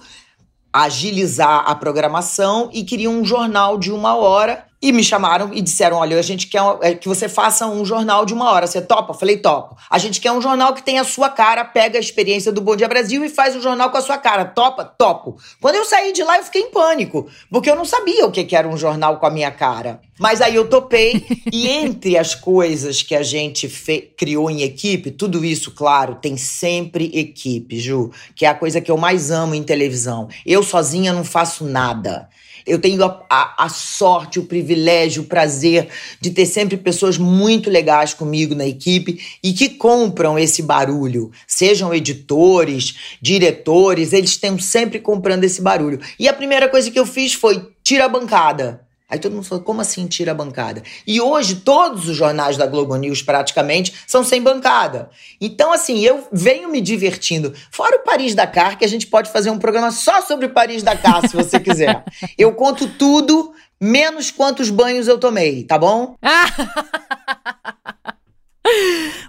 agilizar 0.72 1.64
a 1.66 1.74
programação 1.74 2.70
e 2.72 2.84
queriam 2.84 3.12
um 3.14 3.24
jornal 3.24 3.78
de 3.78 3.90
uma 3.90 4.16
hora 4.16 4.66
e 4.82 4.90
me 4.90 5.04
chamaram 5.04 5.50
e 5.54 5.62
disseram: 5.62 5.98
olha, 5.98 6.18
a 6.18 6.22
gente 6.22 6.48
quer 6.48 6.60
é, 6.82 6.94
que 6.94 7.06
você 7.06 7.28
faça 7.28 7.66
um 7.66 7.84
jornal 7.84 8.26
de 8.26 8.34
uma 8.34 8.50
hora. 8.50 8.66
Você 8.66 8.82
topa? 8.82 9.14
Falei, 9.14 9.36
topo. 9.36 9.76
A 9.88 9.96
gente 9.98 10.20
quer 10.20 10.32
um 10.32 10.42
jornal 10.42 10.74
que 10.74 10.82
tenha 10.82 11.02
a 11.02 11.04
sua 11.04 11.30
cara, 11.30 11.64
pega 11.64 11.98
a 11.98 12.00
experiência 12.00 12.50
do 12.50 12.60
Bom 12.60 12.74
Dia 12.74 12.88
Brasil 12.88 13.24
e 13.24 13.28
faz 13.28 13.54
um 13.54 13.60
jornal 13.60 13.90
com 13.90 13.98
a 13.98 14.02
sua 14.02 14.18
cara. 14.18 14.44
Topa? 14.44 14.84
Topo. 14.84 15.36
Quando 15.60 15.76
eu 15.76 15.84
saí 15.84 16.12
de 16.12 16.24
lá, 16.24 16.38
eu 16.38 16.44
fiquei 16.44 16.62
em 16.62 16.70
pânico, 16.70 17.28
porque 17.48 17.70
eu 17.70 17.76
não 17.76 17.84
sabia 17.84 18.26
o 18.26 18.32
que 18.32 18.56
era 18.56 18.68
um 18.68 18.76
jornal 18.76 19.18
com 19.18 19.26
a 19.26 19.30
minha 19.30 19.52
cara. 19.52 20.00
Mas 20.18 20.40
aí 20.40 20.54
eu 20.54 20.68
topei, 20.68 21.24
e 21.50 21.66
entre 21.68 22.18
as 22.18 22.34
coisas 22.34 23.02
que 23.02 23.14
a 23.14 23.22
gente 23.22 23.68
criou 24.16 24.50
em 24.50 24.62
equipe, 24.62 25.10
tudo 25.10 25.44
isso, 25.44 25.72
claro, 25.72 26.16
tem 26.16 26.36
sempre 26.36 27.10
equipe, 27.14 27.78
Ju, 27.78 28.10
que 28.36 28.44
é 28.44 28.48
a 28.48 28.54
coisa 28.54 28.80
que 28.80 28.90
eu 28.90 28.96
mais 28.96 29.30
amo 29.30 29.54
em 29.54 29.62
televisão. 29.62 30.28
Eu 30.44 30.62
sozinha 30.62 31.12
não 31.12 31.24
faço 31.24 31.64
nada. 31.64 32.28
Eu 32.64 32.78
tenho 32.78 33.04
a, 33.04 33.24
a, 33.28 33.64
a, 33.64 33.68
sorte, 33.68 34.38
o 34.38 34.44
privilégio, 34.44 34.71
o 35.18 35.24
prazer 35.24 35.88
de 36.20 36.30
ter 36.30 36.46
sempre 36.46 36.76
pessoas 36.76 37.18
muito 37.18 37.70
legais 37.70 38.14
comigo 38.14 38.54
na 38.54 38.66
equipe 38.66 39.20
e 39.42 39.52
que 39.52 39.70
compram 39.70 40.38
esse 40.38 40.62
barulho. 40.62 41.30
Sejam 41.46 41.94
editores, 41.94 43.16
diretores, 43.20 44.12
eles 44.12 44.30
estão 44.30 44.58
sempre 44.58 44.98
comprando 44.98 45.44
esse 45.44 45.60
barulho. 45.60 46.00
E 46.18 46.28
a 46.28 46.32
primeira 46.32 46.68
coisa 46.68 46.90
que 46.90 46.98
eu 46.98 47.06
fiz 47.06 47.34
foi 47.34 47.68
tira 47.82 48.04
a 48.04 48.08
bancada. 48.08 48.80
Aí 49.12 49.18
todo 49.18 49.34
mundo 49.34 49.44
falou, 49.44 49.62
como 49.62 49.82
assim 49.82 50.06
tira 50.06 50.32
a 50.32 50.34
bancada? 50.34 50.82
E 51.06 51.20
hoje 51.20 51.56
todos 51.56 52.08
os 52.08 52.16
jornais 52.16 52.56
da 52.56 52.64
Globo 52.64 52.96
News 52.96 53.20
praticamente 53.20 53.92
são 54.06 54.24
sem 54.24 54.40
bancada. 54.40 55.10
Então 55.38 55.70
assim, 55.70 56.00
eu 56.00 56.26
venho 56.32 56.70
me 56.70 56.80
divertindo. 56.80 57.52
Fora 57.70 57.96
o 57.96 58.04
Paris 58.04 58.34
Dakar, 58.34 58.78
que 58.78 58.86
a 58.86 58.88
gente 58.88 59.06
pode 59.06 59.30
fazer 59.30 59.50
um 59.50 59.58
programa 59.58 59.90
só 59.90 60.22
sobre 60.22 60.48
Paris 60.48 60.82
Dakar, 60.82 61.28
se 61.28 61.36
você 61.36 61.60
quiser. 61.60 62.02
Eu 62.38 62.54
conto 62.54 62.88
tudo, 62.88 63.52
menos 63.82 64.30
quantos 64.30 64.70
banhos 64.70 65.08
eu 65.08 65.18
tomei, 65.18 65.64
tá 65.64 65.76
bom? 65.76 66.14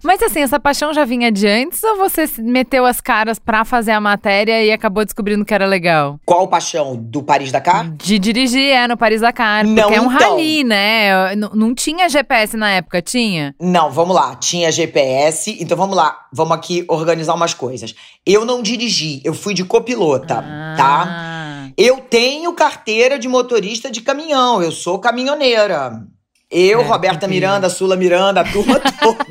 Mas 0.04 0.22
assim, 0.22 0.42
essa 0.42 0.60
paixão 0.60 0.94
já 0.94 1.06
vinha 1.06 1.32
de 1.32 1.48
antes 1.48 1.82
ou 1.84 1.98
você 1.98 2.30
meteu 2.38 2.86
as 2.86 3.02
caras 3.02 3.40
pra 3.40 3.66
fazer 3.66 3.92
a 3.92 4.00
matéria 4.00 4.64
e 4.64 4.72
acabou 4.72 5.04
descobrindo 5.04 5.44
que 5.44 5.54
era 5.54 5.66
legal? 5.66 6.20
Qual 6.26 6.48
paixão? 6.48 6.96
Do 6.96 7.24
Paris 7.24 7.52
Dakar? 7.52 7.90
De 7.90 8.20
dirigir, 8.20 8.70
é, 8.70 8.88
no 8.88 8.96
Paris 8.96 9.22
Dakar. 9.22 9.66
Não, 9.66 9.84
porque 9.84 9.96
é 9.96 10.02
um 10.02 10.14
então. 10.14 10.32
rally, 10.32 10.64
né? 10.64 11.34
N 11.34 11.50
não 11.54 11.74
tinha 11.74 12.08
GPS 12.08 12.56
na 12.56 12.72
época, 12.72 13.02
tinha? 13.02 13.56
Não, 13.60 13.90
vamos 13.90 14.16
lá. 14.16 14.36
Tinha 14.36 14.72
GPS. 14.72 15.58
Então 15.60 15.78
vamos 15.78 15.96
lá. 15.96 16.28
Vamos 16.32 16.56
aqui 16.56 16.86
organizar 16.88 17.34
umas 17.34 17.54
coisas. 17.54 17.96
Eu 18.26 18.46
não 18.46 18.62
dirigi, 18.62 19.22
eu 19.24 19.34
fui 19.34 19.54
de 19.54 19.64
copilota, 19.64 20.44
ah. 20.46 20.76
tá? 20.78 21.33
Eu 21.78 22.02
tenho 22.02 22.54
carteira 22.54 23.18
de 23.18 23.28
motorista 23.28 23.90
de 23.90 24.02
caminhão, 24.02 24.62
eu 24.62 24.72
sou 24.72 25.00
caminhoneira. 25.00 26.06
Eu, 26.50 26.82
é, 26.82 26.84
Roberta 26.84 27.28
Miranda, 27.28 27.70
Sula 27.70 27.96
Miranda, 27.96 28.42
a 28.42 28.52
turma 28.52 28.80
toda. 29.02 29.26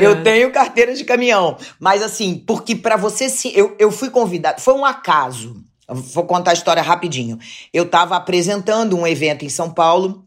eu 0.00 0.22
tenho 0.22 0.50
carteira 0.50 0.94
de 0.94 1.04
caminhão. 1.04 1.58
Mas 1.78 2.02
assim, 2.02 2.42
porque 2.46 2.74
para 2.74 2.96
você 2.96 3.28
se. 3.28 3.54
Eu, 3.56 3.76
eu 3.78 3.92
fui 3.92 4.08
convidada. 4.08 4.58
Foi 4.60 4.72
um 4.74 4.84
acaso. 4.84 5.62
Vou 5.86 6.24
contar 6.24 6.52
a 6.52 6.54
história 6.54 6.82
rapidinho. 6.82 7.38
Eu 7.72 7.84
estava 7.84 8.16
apresentando 8.16 8.96
um 8.96 9.06
evento 9.06 9.44
em 9.44 9.50
São 9.50 9.70
Paulo 9.70 10.24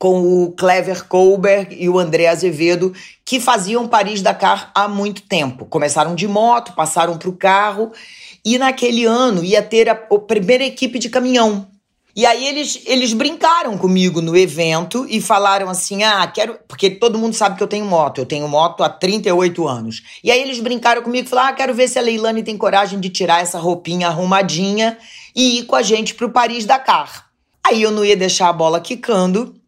com 0.00 0.44
o 0.44 0.52
Clever 0.52 1.06
Colberg 1.06 1.76
e 1.78 1.86
o 1.86 1.98
André 1.98 2.26
Azevedo, 2.26 2.94
que 3.22 3.38
faziam 3.38 3.86
Paris-Dakar 3.86 4.70
há 4.74 4.88
muito 4.88 5.20
tempo. 5.20 5.66
Começaram 5.66 6.14
de 6.14 6.26
moto, 6.26 6.72
passaram 6.72 7.18
para 7.18 7.28
o 7.28 7.36
carro 7.36 7.92
e 8.42 8.56
naquele 8.56 9.04
ano 9.04 9.44
ia 9.44 9.60
ter 9.60 9.90
a, 9.90 9.92
a 9.92 10.18
primeira 10.18 10.64
equipe 10.64 10.98
de 10.98 11.10
caminhão. 11.10 11.68
E 12.16 12.24
aí 12.24 12.46
eles, 12.46 12.80
eles 12.86 13.12
brincaram 13.12 13.76
comigo 13.76 14.22
no 14.22 14.34
evento 14.34 15.04
e 15.06 15.20
falaram 15.20 15.68
assim: 15.68 16.02
ah, 16.02 16.26
quero. 16.26 16.58
Porque 16.66 16.88
todo 16.88 17.18
mundo 17.18 17.34
sabe 17.34 17.58
que 17.58 17.62
eu 17.62 17.68
tenho 17.68 17.84
moto. 17.84 18.22
Eu 18.22 18.26
tenho 18.26 18.48
moto 18.48 18.82
há 18.82 18.88
38 18.88 19.68
anos. 19.68 20.02
E 20.24 20.30
aí 20.30 20.40
eles 20.40 20.60
brincaram 20.60 21.02
comigo 21.02 21.26
e 21.26 21.28
falaram: 21.28 21.50
ah, 21.50 21.52
quero 21.52 21.74
ver 21.74 21.88
se 21.88 21.98
a 21.98 22.02
Leilane 22.02 22.42
tem 22.42 22.56
coragem 22.56 22.98
de 22.98 23.10
tirar 23.10 23.42
essa 23.42 23.58
roupinha 23.58 24.08
arrumadinha 24.08 24.96
e 25.36 25.58
ir 25.58 25.66
com 25.66 25.76
a 25.76 25.82
gente 25.82 26.14
pro 26.14 26.30
Paris 26.30 26.64
Dakar. 26.64 27.26
Aí 27.62 27.82
eu 27.82 27.90
não 27.90 28.02
ia 28.02 28.16
deixar 28.16 28.48
a 28.48 28.52
bola 28.52 28.80
quicando. 28.80 29.59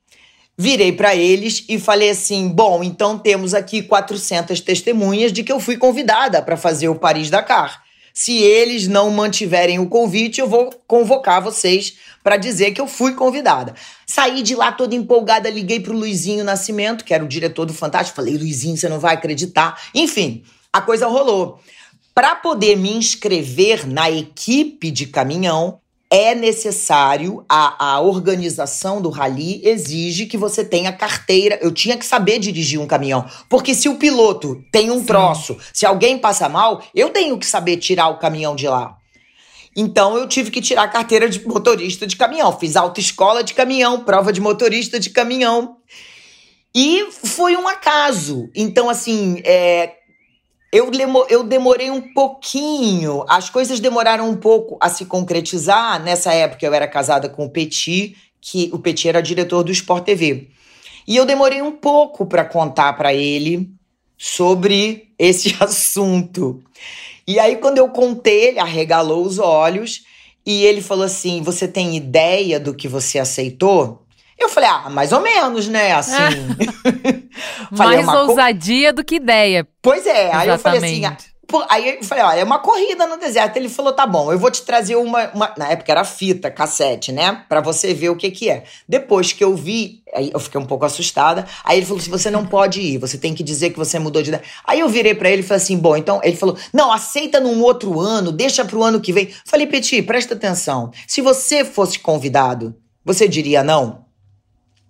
Virei 0.57 0.93
para 0.93 1.15
eles 1.17 1.65
e 1.69 1.79
falei 1.79 2.11
assim: 2.11 2.49
bom, 2.49 2.85
então 2.85 3.19
temos 3.19 3.55
aqui 3.55 3.83
400 3.83 4.61
testemunhas 4.61 5.33
de 5.33 5.43
que 5.43 5.51
eu 5.51 5.59
fui 5.59 5.77
convidada 5.77 6.43
para 6.43 6.57
fazer 6.57 6.89
o 6.89 6.95
Paris 6.95 7.31
Dakar. 7.31 7.83
Se 8.15 8.37
eles 8.37 8.87
não 8.87 9.11
mantiverem 9.11 9.79
o 9.79 9.89
convite, 9.89 10.39
eu 10.39 10.47
vou 10.47 10.71
convocar 10.87 11.41
vocês 11.41 11.95
para 12.23 12.37
dizer 12.37 12.73
que 12.73 12.81
eu 12.81 12.87
fui 12.87 13.15
convidada. 13.15 13.75
Saí 14.07 14.43
de 14.43 14.55
lá 14.55 14.71
toda 14.71 14.95
empolgada, 14.95 15.49
liguei 15.49 15.81
pro 15.81 15.97
Luizinho 15.97 16.45
Nascimento, 16.45 17.05
que 17.05 17.15
era 17.15 17.25
o 17.25 17.29
diretor 17.29 17.65
do 17.65 17.73
Fantástico, 17.73 18.17
falei: 18.17 18.37
"Luizinho, 18.37 18.77
você 18.77 18.89
não 18.89 19.01
vai 19.01 19.15
acreditar". 19.15 19.81
Enfim, 19.95 20.45
a 20.71 20.83
coisa 20.83 21.07
rolou. 21.07 21.61
Para 22.15 22.35
poder 22.35 22.77
me 22.77 22.93
inscrever 22.93 23.87
na 23.87 24.11
equipe 24.11 24.91
de 24.91 25.07
caminhão, 25.07 25.81
é 26.13 26.35
necessário, 26.35 27.43
a, 27.49 27.95
a 27.95 28.01
organização 28.03 29.01
do 29.01 29.09
rally 29.09 29.63
exige 29.65 30.27
que 30.27 30.37
você 30.37 30.63
tenha 30.63 30.93
carteira. 30.93 31.59
Eu 31.63 31.73
tinha 31.73 31.97
que 31.97 32.05
saber 32.05 32.39
dirigir 32.39 32.79
um 32.79 32.87
caminhão. 32.87 33.25
Porque 33.49 33.75
se 33.75 33.89
o 33.89 33.97
piloto 33.97 34.63
tem 34.71 34.91
um 34.91 34.99
Sim. 34.99 35.07
troço, 35.07 35.57
se 35.73 35.87
alguém 35.87 36.19
passa 36.19 36.51
mal, 36.51 36.83
eu 36.95 37.09
tenho 37.09 37.39
que 37.39 37.47
saber 37.47 37.79
tirar 37.79 38.09
o 38.09 38.19
caminhão 38.19 38.55
de 38.55 38.69
lá. 38.69 38.99
Então 39.75 40.15
eu 40.19 40.29
tive 40.29 40.51
que 40.51 40.61
tirar 40.61 40.83
a 40.83 40.89
carteira 40.89 41.31
de 41.31 41.43
motorista 41.49 42.07
de 42.07 42.15
caminhão. 42.15 42.59
Fiz 42.59 42.77
autoescola 42.77 43.43
de 43.43 43.55
caminhão, 43.55 44.05
prova 44.05 44.35
de 44.35 44.41
motorista 44.41 45.01
de 45.01 45.09
caminhão. 45.09 45.79
E 46.75 47.07
foi 47.11 47.57
um 47.57 47.67
acaso. 47.67 48.51
Então, 48.55 48.91
assim, 48.91 49.41
é, 49.45 49.95
eu, 50.73 50.91
eu 51.29 51.45
demorei 51.45 51.91
um 51.91 52.01
pouquinho, 52.01 53.27
as 53.29 53.51
coisas 53.51 53.79
demoraram 53.79 54.31
um 54.31 54.37
pouco 54.37 54.79
a 54.81 54.89
se 54.89 55.05
concretizar. 55.05 56.03
Nessa 56.03 56.33
época 56.33 56.65
eu 56.65 56.73
era 56.73 56.89
casada 56.89 57.29
com 57.29 57.45
o 57.45 57.51
Petit, 57.51 58.17
que 58.41 58.71
o 58.73 58.79
Petit 58.79 59.11
era 59.11 59.21
diretor 59.21 59.63
do 59.63 59.71
Sport 59.71 60.05
TV. 60.05 60.49
E 61.07 61.15
eu 61.15 61.27
demorei 61.27 61.61
um 61.61 61.73
pouco 61.73 62.25
para 62.25 62.43
contar 62.43 62.95
para 62.95 63.13
ele 63.13 63.71
sobre 64.17 65.13
esse 65.19 65.55
assunto. 65.61 66.63
E 67.29 67.39
aí 67.39 67.57
quando 67.57 67.77
eu 67.77 67.91
contei, 67.91 68.49
ele 68.49 68.59
arregalou 68.59 69.27
os 69.27 69.39
olhos 69.39 70.05
e 70.47 70.65
ele 70.65 70.81
falou 70.81 71.05
assim: 71.05 71.43
"Você 71.43 71.69
tem 71.69 71.97
ideia 71.97 72.59
do 72.59 72.75
que 72.75 72.89
você 72.89 73.19
aceitou?" 73.19 74.02
Eu 74.39 74.49
falei, 74.49 74.69
ah, 74.69 74.91
mais 74.91 75.13
ou 75.13 75.21
menos, 75.21 75.69
né? 75.69 75.93
Assim. 75.95 76.13
falei, 77.75 78.03
mais 78.03 78.29
ousadia 78.29 78.93
do 78.93 79.05
que 79.05 79.17
ideia. 79.17 79.67
Pois 79.81 80.07
é. 80.07 80.29
Exatamente. 80.29 80.37
Aí 80.37 80.49
eu 80.49 80.59
falei 80.59 80.79
assim. 80.79 81.05
Ah, 81.05 81.17
aí 81.69 81.97
eu 81.97 82.05
falei, 82.05 82.25
olha, 82.25 82.41
é 82.41 82.45
uma 82.45 82.59
corrida 82.59 83.07
no 83.07 83.19
deserto. 83.19 83.57
Ele 83.57 83.69
falou, 83.69 83.93
tá 83.93 84.07
bom, 84.07 84.33
eu 84.33 84.39
vou 84.39 84.51
te 84.51 84.63
trazer 84.63 84.97
uma, 84.97 85.31
uma... 85.35 85.53
Na 85.57 85.69
época 85.69 85.93
era 85.93 86.05
fita, 86.05 86.51
cassete, 86.51 87.13
né? 87.13 87.45
Pra 87.49 87.61
você 87.61 87.93
ver 87.93 88.09
o 88.09 88.17
que 88.17 88.31
que 88.31 88.49
é. 88.49 88.65
Depois 88.89 89.33
que 89.33 89.45
eu 89.45 89.55
vi, 89.55 90.03
aí 90.15 90.31
eu 90.33 90.41
fiquei 90.41 90.61
um 90.61 90.65
pouco 90.65 90.85
assustada. 90.85 91.47
Aí 91.65 91.79
ele 91.79 91.87
falou 91.87 92.01
assim, 92.01 92.11
você 92.11 92.31
não 92.31 92.47
pode 92.47 92.81
ir, 92.81 92.99
você 92.99 93.19
tem 93.19 93.35
que 93.35 93.43
dizer 93.43 93.71
que 93.71 93.79
você 93.79 93.99
mudou 93.99 94.23
de 94.23 94.29
ideia. 94.31 94.43
Aí 94.65 94.81
eu 94.81 94.89
virei 94.89 95.15
para 95.15 95.31
ele 95.31 95.43
e 95.43 95.45
falei 95.45 95.63
assim, 95.63 95.77
bom, 95.77 95.97
então... 95.97 96.21
Ele 96.23 96.37
falou, 96.37 96.57
não, 96.73 96.93
aceita 96.93 97.41
num 97.41 97.61
outro 97.63 98.01
ano, 98.01 98.33
deixa 98.33 98.65
pro 98.65 98.83
ano 98.83 99.01
que 99.01 99.13
vem. 99.13 99.29
Falei, 99.45 99.67
Petit, 99.67 100.03
presta 100.03 100.35
atenção. 100.35 100.91
Se 101.07 101.21
você 101.21 101.65
fosse 101.65 101.99
convidado, 101.99 102.75
você 103.05 103.29
diria 103.29 103.63
não? 103.63 104.02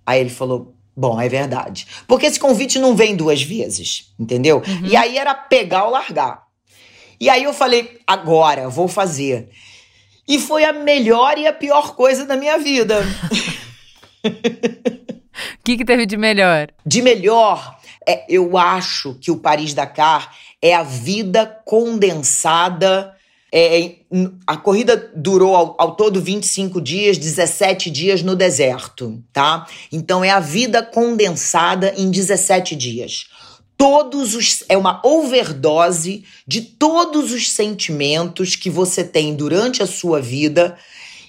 Aí 0.07 0.21
ele 0.21 0.31
falou: 0.31 0.75
Bom, 0.97 1.21
é 1.21 1.29
verdade. 1.29 1.87
Porque 2.07 2.27
esse 2.27 2.39
convite 2.39 2.79
não 2.79 2.95
vem 2.95 3.17
duas 3.17 3.43
vezes, 3.43 4.13
entendeu? 4.19 4.63
Uhum. 4.67 4.87
E 4.87 4.97
aí 4.97 5.17
era 5.17 5.35
pegar 5.35 5.85
ou 5.85 5.91
largar. 5.91 6.45
E 7.21 7.31
aí 7.31 7.45
eu 7.45 7.53
falei: 7.53 7.99
agora, 8.07 8.69
vou 8.69 8.89
fazer. 8.89 9.49
E 10.27 10.39
foi 10.39 10.65
a 10.65 10.73
melhor 10.73 11.39
e 11.39 11.47
a 11.47 11.53
pior 11.53 11.95
coisa 11.95 12.25
da 12.25 12.37
minha 12.37 12.59
vida. 12.59 13.03
O 15.35 15.65
que, 15.65 15.77
que 15.77 15.85
teve 15.85 16.07
de 16.07 16.17
melhor? 16.17 16.69
De 16.85 17.01
melhor, 17.01 17.79
é, 18.07 18.25
eu 18.29 18.57
acho 18.59 19.15
que 19.15 19.31
o 19.31 19.39
Paris 19.39 19.73
Dakar 19.73 20.35
é 20.61 20.75
a 20.75 20.83
vida 20.83 21.47
condensada 21.65 23.17
é, 23.53 23.97
a 24.47 24.57
corrida 24.57 25.13
durou 25.15 25.55
ao, 25.55 25.77
ao, 25.79 25.95
todo 25.95 26.23
25 26.23 26.81
dias, 26.81 27.19
17 27.19 27.91
dias 27.91 28.23
no 28.23 28.35
deserto, 28.35 29.23
tá? 29.31 29.67
Então 29.93 30.25
é 30.25 30.31
a 30.31 30.41
vida 30.41 30.83
condensada 30.83 31.93
em 31.97 32.11
17 32.11 32.75
dias. 32.75 33.27
Todos 33.77 34.35
os 34.35 34.65
é 34.69 34.77
uma 34.77 35.03
overdose 35.05 36.25
de 36.47 36.63
todos 36.63 37.33
os 37.33 37.51
sentimentos 37.51 38.57
que 38.57 38.71
você 38.71 39.05
tem 39.05 39.35
durante 39.35 39.83
a 39.83 39.87
sua 39.87 40.21
vida 40.21 40.77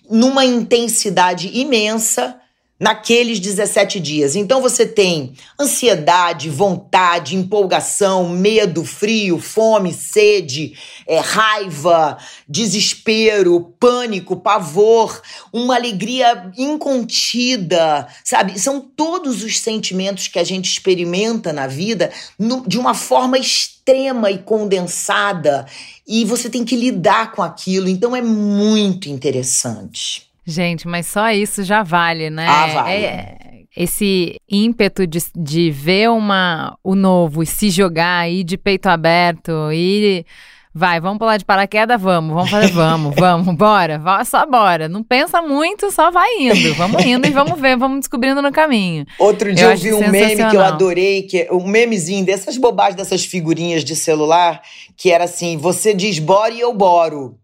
numa 0.10 0.46
intensidade 0.46 1.50
imensa 1.58 2.39
naqueles 2.84 3.40
17 3.40 3.98
dias. 3.98 4.36
Então 4.36 4.62
você 4.62 4.86
tem 4.86 5.36
ansiedade, 5.58 6.50
vontade, 6.50 7.34
empolgação, 7.34 8.28
medo, 8.28 8.84
frio, 8.84 9.40
fome, 9.40 9.94
sede, 9.94 10.74
é, 11.08 11.18
raiva, 11.18 12.18
desespero, 12.46 13.74
pânico, 13.80 14.36
pavor, 14.36 15.22
uma 15.54 15.75
alegria 15.75 16.52
incontida, 16.58 18.06
sabe? 18.22 18.60
São 18.60 18.82
todos 18.82 19.44
os 19.44 19.62
sentimentos 19.62 20.28
que 20.28 20.38
a 20.38 20.44
gente 20.44 20.70
experimenta 20.70 21.54
na 21.54 21.68
vida 21.68 22.12
no, 22.38 22.68
de 22.68 22.78
uma 22.78 22.94
forma 22.94 23.38
extrema 23.38 24.30
e 24.30 24.40
condensada 24.40 25.66
e 26.06 26.25
você 26.25 26.50
tem 26.50 26.66
que 26.66 26.75
lidar 26.75 27.32
com 27.32 27.42
aquilo. 27.42 27.88
Então 27.88 28.13
é 28.13 28.22
muito 28.22 29.08
interessante. 29.08 30.33
Gente, 30.46 30.88
mas 30.88 31.08
só 31.08 31.32
isso 31.32 31.64
já 31.64 31.84
vale, 31.84 32.30
né? 32.30 32.46
Ah, 32.48 32.68
vale. 32.68 32.92
É, 32.92 33.38
esse 33.76 34.36
ímpeto 34.50 35.08
de, 35.08 35.20
de 35.36 35.72
ver 35.72 36.10
uma, 36.10 36.78
o 36.84 36.96
novo 36.96 37.42
e 37.42 37.46
se 37.46 37.70
jogar 37.70 38.20
aí 38.20 38.44
de 38.44 38.58
peito 38.58 38.88
aberto 38.88 39.72
e 39.72 40.26
vai, 40.74 41.00
vamos 41.00 41.18
pular 41.18 41.38
de 41.38 41.46
paraquedas, 41.46 42.02
vamos, 42.02 42.34
vamos 42.34 42.50
fazer, 42.50 42.72
vamos, 42.74 43.16
vamos, 43.16 43.56
bora, 43.56 44.02
só 44.26 44.46
bora. 44.46 44.90
Não 44.90 45.04
pensa 45.04 45.42
muito, 45.42 45.92
só 45.92 46.12
vai 46.12 46.40
indo, 46.40 46.74
vamos 46.76 47.04
indo 47.06 47.28
e 47.28 47.32
vamos 47.32 47.60
ver, 47.60 47.78
vamos 47.78 48.00
descobrindo 48.00 48.42
no 48.42 48.52
caminho. 48.52 49.06
Outro 49.20 49.54
dia 49.54 49.66
eu, 49.66 49.72
eu 49.72 49.78
vi 49.78 49.94
um 49.94 50.10
meme 50.10 50.50
que 50.50 50.56
eu 50.56 50.64
adorei, 50.64 51.24
que 51.24 51.42
é 51.42 51.48
um 51.52 51.68
memezinho 51.68 52.26
dessas 52.26 52.58
bobagens, 52.58 52.96
dessas 52.96 53.26
figurinhas 53.26 53.84
de 53.84 53.96
celular, 53.96 54.62
que 54.98 55.12
era 55.12 55.24
assim, 55.24 55.58
você 55.58 55.94
diz 55.94 56.20
bora 56.20 56.54
e 56.54 56.60
eu 56.60 56.74
boro. 56.74 57.40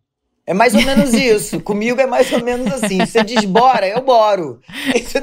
É 0.49 0.53
mais 0.55 0.73
ou 0.73 0.81
menos 0.81 1.13
isso. 1.13 1.59
Comigo 1.59 2.01
é 2.01 2.07
mais 2.07 2.33
ou 2.33 2.43
menos 2.43 2.65
assim. 2.73 2.97
Você 3.05 3.23
desbora, 3.23 3.87
eu 3.87 4.01
boro. 4.01 4.59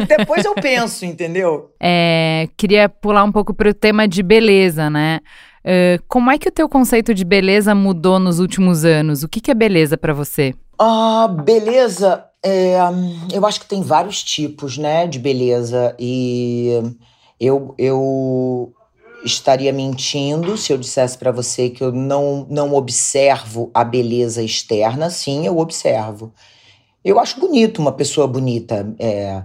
Depois 0.07 0.45
eu 0.45 0.55
penso, 0.55 1.05
entendeu? 1.05 1.73
É, 1.81 2.49
queria 2.57 2.89
pular 2.89 3.25
um 3.25 3.33
pouco 3.33 3.53
para 3.53 3.69
o 3.69 3.75
tema 3.75 4.07
de 4.07 4.23
beleza, 4.23 4.89
né? 4.89 5.19
Uh, 5.65 6.01
como 6.07 6.31
é 6.31 6.39
que 6.39 6.49
o 6.49 6.53
teu 6.53 6.69
conceito 6.69 7.13
de 7.13 7.25
beleza 7.25 7.75
mudou 7.75 8.21
nos 8.21 8.39
últimos 8.39 8.85
anos? 8.85 9.25
O 9.25 9.29
que, 9.29 9.41
que 9.41 9.51
é 9.51 9.55
beleza 9.55 9.99
para 9.99 10.15
você? 10.15 10.55
Ah, 10.79 11.27
beleza. 11.27 12.25
É, 12.41 12.77
eu 13.33 13.45
acho 13.45 13.59
que 13.59 13.67
tem 13.67 13.83
vários 13.83 14.23
tipos, 14.23 14.79
né, 14.79 15.09
de 15.09 15.19
beleza. 15.19 15.97
E 15.99 16.81
eu, 17.41 17.75
eu 17.77 18.73
estaria 19.27 19.73
mentindo 19.73 20.57
se 20.57 20.73
eu 20.73 20.79
dissesse 20.79 21.19
para 21.19 21.33
você 21.33 21.69
que 21.69 21.83
eu 21.83 21.93
não, 21.93 22.47
não 22.49 22.75
observo 22.75 23.71
a 23.75 23.85
beleza 23.85 24.43
externa. 24.43 25.11
Sim, 25.11 25.47
eu 25.47 25.59
observo. 25.59 26.33
Eu 27.05 27.19
acho 27.19 27.39
bonito 27.39 27.81
uma 27.81 27.93
pessoa 27.93 28.27
bonita. 28.27 28.95
É, 28.99 29.43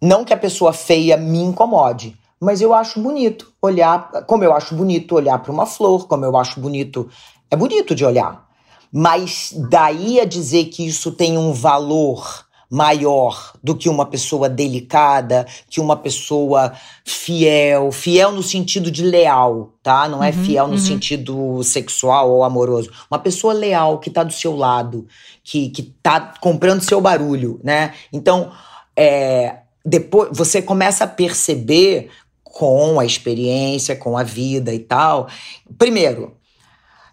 não 0.00 0.24
que 0.24 0.32
a 0.32 0.36
pessoa 0.36 0.72
feia 0.72 1.16
me 1.16 1.38
incomode, 1.38 2.16
mas 2.40 2.60
eu 2.60 2.74
acho 2.74 3.00
bonito 3.00 3.52
olhar, 3.60 4.24
como 4.26 4.44
eu 4.44 4.52
acho 4.52 4.74
bonito 4.74 5.14
olhar 5.14 5.38
para 5.38 5.52
uma 5.52 5.66
flor, 5.66 6.06
como 6.06 6.24
eu 6.24 6.36
acho 6.36 6.60
bonito. 6.60 7.08
É 7.50 7.56
bonito 7.56 7.94
de 7.94 8.04
olhar. 8.04 8.46
Mas 8.92 9.54
daí 9.70 10.20
a 10.20 10.24
dizer 10.24 10.66
que 10.66 10.86
isso 10.86 11.12
tem 11.12 11.38
um 11.38 11.52
valor 11.52 12.44
maior 12.72 13.52
do 13.62 13.76
que 13.76 13.86
uma 13.86 14.06
pessoa 14.06 14.48
delicada, 14.48 15.46
que 15.68 15.78
uma 15.78 15.94
pessoa 15.94 16.72
fiel, 17.04 17.92
fiel 17.92 18.32
no 18.32 18.42
sentido 18.42 18.90
de 18.90 19.04
leal, 19.04 19.74
tá? 19.82 20.08
Não 20.08 20.24
é 20.24 20.30
uhum, 20.30 20.44
fiel 20.44 20.66
no 20.68 20.72
uhum. 20.72 20.78
sentido 20.78 21.62
sexual 21.62 22.30
ou 22.30 22.42
amoroso. 22.42 22.90
Uma 23.10 23.18
pessoa 23.18 23.52
leal 23.52 23.98
que 23.98 24.08
tá 24.08 24.22
do 24.22 24.32
seu 24.32 24.56
lado, 24.56 25.06
que, 25.44 25.68
que 25.68 25.82
tá 26.02 26.32
comprando 26.40 26.80
seu 26.80 26.98
barulho, 26.98 27.60
né? 27.62 27.92
Então, 28.10 28.50
é, 28.96 29.56
depois 29.84 30.30
você 30.32 30.62
começa 30.62 31.04
a 31.04 31.08
perceber 31.08 32.08
com 32.42 32.98
a 32.98 33.04
experiência, 33.04 33.94
com 33.94 34.16
a 34.16 34.22
vida 34.22 34.72
e 34.72 34.78
tal. 34.78 35.28
Primeiro, 35.76 36.38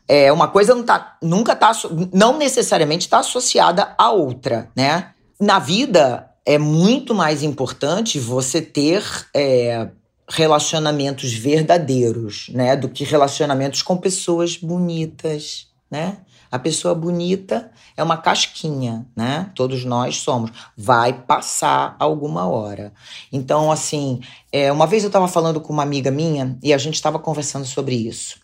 é, 0.08 0.32
uma 0.32 0.48
coisa 0.48 0.74
não 0.74 0.84
tá, 0.84 1.18
nunca 1.22 1.54
tá, 1.54 1.74
não 2.14 2.38
necessariamente 2.38 3.08
está 3.08 3.20
associada 3.20 3.94
à 3.98 4.10
outra, 4.10 4.72
né? 4.74 5.12
Na 5.40 5.58
vida 5.60 6.30
é 6.46 6.58
muito 6.58 7.16
mais 7.16 7.44
importante 7.44 8.20
você 8.20 8.62
ter 8.62 9.04
é, 9.34 9.90
relacionamentos 10.28 11.34
verdadeiros, 11.34 12.50
né, 12.50 12.76
do 12.76 12.90
que 12.90 13.04
relacionamentos 13.04 13.82
com 13.82 13.96
pessoas 13.96 14.58
bonitas, 14.58 15.68
né? 15.90 16.18
A 16.52 16.58
pessoa 16.58 16.96
bonita 16.96 17.72
é 17.96 18.02
uma 18.02 18.18
casquinha, 18.18 19.06
né? 19.16 19.52
Todos 19.54 19.86
nós 19.86 20.18
somos. 20.18 20.52
Vai 20.76 21.14
passar 21.14 21.96
alguma 22.00 22.48
hora. 22.48 22.92
Então, 23.32 23.72
assim, 23.72 24.20
é, 24.52 24.72
uma 24.72 24.88
vez 24.88 25.04
eu 25.04 25.10
estava 25.10 25.28
falando 25.28 25.62
com 25.62 25.72
uma 25.72 25.84
amiga 25.84 26.10
minha 26.10 26.58
e 26.64 26.74
a 26.74 26.78
gente 26.80 26.96
estava 26.96 27.20
conversando 27.20 27.66
sobre 27.66 27.96
isso. 27.96 28.40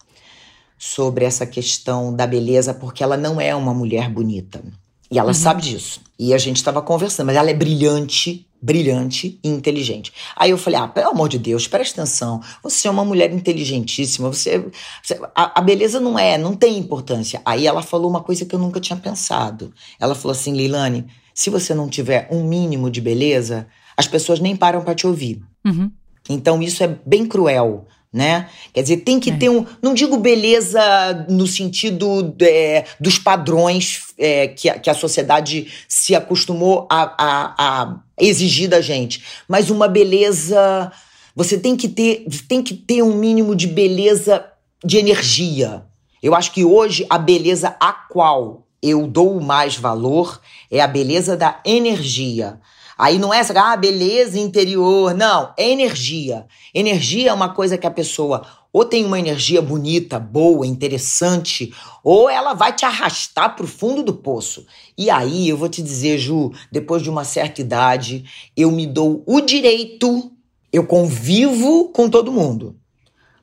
Sobre 0.77 1.25
essa 1.25 1.47
questão 1.47 2.15
da 2.15 2.27
beleza, 2.27 2.75
porque 2.75 3.03
ela 3.03 3.17
não 3.17 3.41
é 3.41 3.55
uma 3.55 3.73
mulher 3.73 4.07
bonita. 4.07 4.63
E 5.11 5.19
ela 5.19 5.29
uhum. 5.29 5.33
sabe 5.33 5.61
disso. 5.61 6.01
E 6.17 6.33
a 6.33 6.37
gente 6.37 6.57
estava 6.57 6.81
conversando, 6.81 7.27
mas 7.27 7.35
ela 7.35 7.49
é 7.49 7.53
brilhante, 7.53 8.47
brilhante 8.61 9.39
e 9.43 9.49
inteligente. 9.49 10.11
Aí 10.35 10.49
eu 10.49 10.57
falei: 10.57 10.79
ah, 10.79 10.87
pelo 10.87 11.09
amor 11.09 11.29
de 11.29 11.37
Deus, 11.37 11.67
presta 11.67 12.01
atenção. 12.01 12.41
Você 12.63 12.87
é 12.87 12.91
uma 12.91 13.05
mulher 13.05 13.31
inteligentíssima. 13.31 14.29
Você, 14.29 14.65
você 15.03 15.19
a, 15.35 15.59
a, 15.59 15.61
beleza 15.61 15.99
não 15.99 16.17
é, 16.17 16.37
não 16.37 16.55
tem 16.55 16.77
importância. 16.77 17.41
Aí 17.45 17.67
ela 17.67 17.81
falou 17.81 18.09
uma 18.09 18.21
coisa 18.21 18.45
que 18.45 18.55
eu 18.55 18.59
nunca 18.59 18.79
tinha 18.79 18.97
pensado. 18.97 19.73
Ela 19.99 20.15
falou 20.15 20.31
assim: 20.31 20.53
Leilani, 20.53 21.05
se 21.33 21.49
você 21.49 21.73
não 21.73 21.89
tiver 21.89 22.27
um 22.31 22.43
mínimo 22.43 22.89
de 22.89 23.01
beleza, 23.01 23.67
as 23.95 24.07
pessoas 24.07 24.39
nem 24.39 24.55
param 24.55 24.81
para 24.83 24.95
te 24.95 25.05
ouvir. 25.05 25.41
Uhum. 25.65 25.91
Então 26.29 26.61
isso 26.61 26.83
é 26.83 26.87
bem 27.05 27.25
cruel 27.25 27.87
né? 28.15 28.47
Quer 28.73 28.81
dizer, 28.81 28.97
tem 28.97 29.19
que 29.19 29.29
é. 29.29 29.35
ter 29.35 29.49
um. 29.49 29.65
Não 29.81 29.93
digo 29.93 30.15
beleza 30.17 30.79
no 31.27 31.45
sentido 31.45 32.33
é, 32.39 32.85
dos 32.97 33.19
padrões 33.19 34.03
é, 34.17 34.47
que, 34.47 34.69
a, 34.69 34.79
que 34.79 34.89
a 34.89 34.93
sociedade 34.93 35.67
se 35.85 36.15
acostumou 36.15 36.87
a, 36.89 37.03
a, 37.17 37.55
a, 37.57 37.99
exigir 38.17 38.69
da 38.69 38.79
gente, 38.79 39.21
mas 39.49 39.69
uma 39.69 39.89
beleza. 39.89 40.93
Você 41.35 41.57
tem 41.57 41.75
que 41.75 41.89
ter, 41.89 42.25
tem 42.47 42.63
que 42.63 42.73
ter 42.73 43.03
um 43.03 43.17
mínimo 43.17 43.53
de 43.53 43.67
beleza 43.67 44.45
de 44.83 44.97
energia. 44.97 45.83
Eu 46.23 46.33
acho 46.33 46.53
que 46.53 46.63
hoje 46.63 47.05
a 47.09 47.17
beleza 47.17 47.75
a 47.77 47.91
qual 47.91 48.65
eu 48.81 49.05
dou 49.05 49.41
mais 49.41 49.75
valor 49.75 50.39
é 50.71 50.79
a 50.79 50.87
beleza 50.87 51.35
da 51.35 51.59
energia. 51.65 52.61
Aí 52.97 53.19
não 53.19 53.33
é 53.33 53.39
essa, 53.39 53.53
ah, 53.59 53.75
beleza 53.75 54.39
interior. 54.39 55.13
Não, 55.13 55.53
é 55.57 55.69
energia. 55.69 56.45
Energia 56.73 57.29
é 57.29 57.33
uma 57.33 57.49
coisa 57.49 57.77
que 57.77 57.87
a 57.87 57.91
pessoa 57.91 58.45
ou 58.75 58.83
tem 58.83 59.05
uma 59.05 59.17
energia 59.17 59.61
bonita, 59.61 60.19
boa, 60.19 60.67
interessante, 60.67 61.73
ou 62.03 62.29
ela 62.29 62.53
vai 62.53 62.73
te 62.73 62.83
arrastar 62.83 63.55
para 63.55 63.63
o 63.63 63.69
fundo 63.69 64.03
do 64.03 64.13
poço. 64.13 64.65
E 64.97 65.09
aí 65.09 65.47
eu 65.47 65.55
vou 65.55 65.69
te 65.69 65.81
dizer, 65.81 66.17
Ju, 66.17 66.51
depois 66.69 67.01
de 67.01 67.09
uma 67.09 67.23
certa 67.23 67.61
idade, 67.61 68.25
eu 68.53 68.69
me 68.69 68.85
dou 68.85 69.23
o 69.25 69.39
direito, 69.39 70.29
eu 70.73 70.85
convivo 70.85 71.87
com 71.93 72.09
todo 72.09 72.33
mundo, 72.33 72.75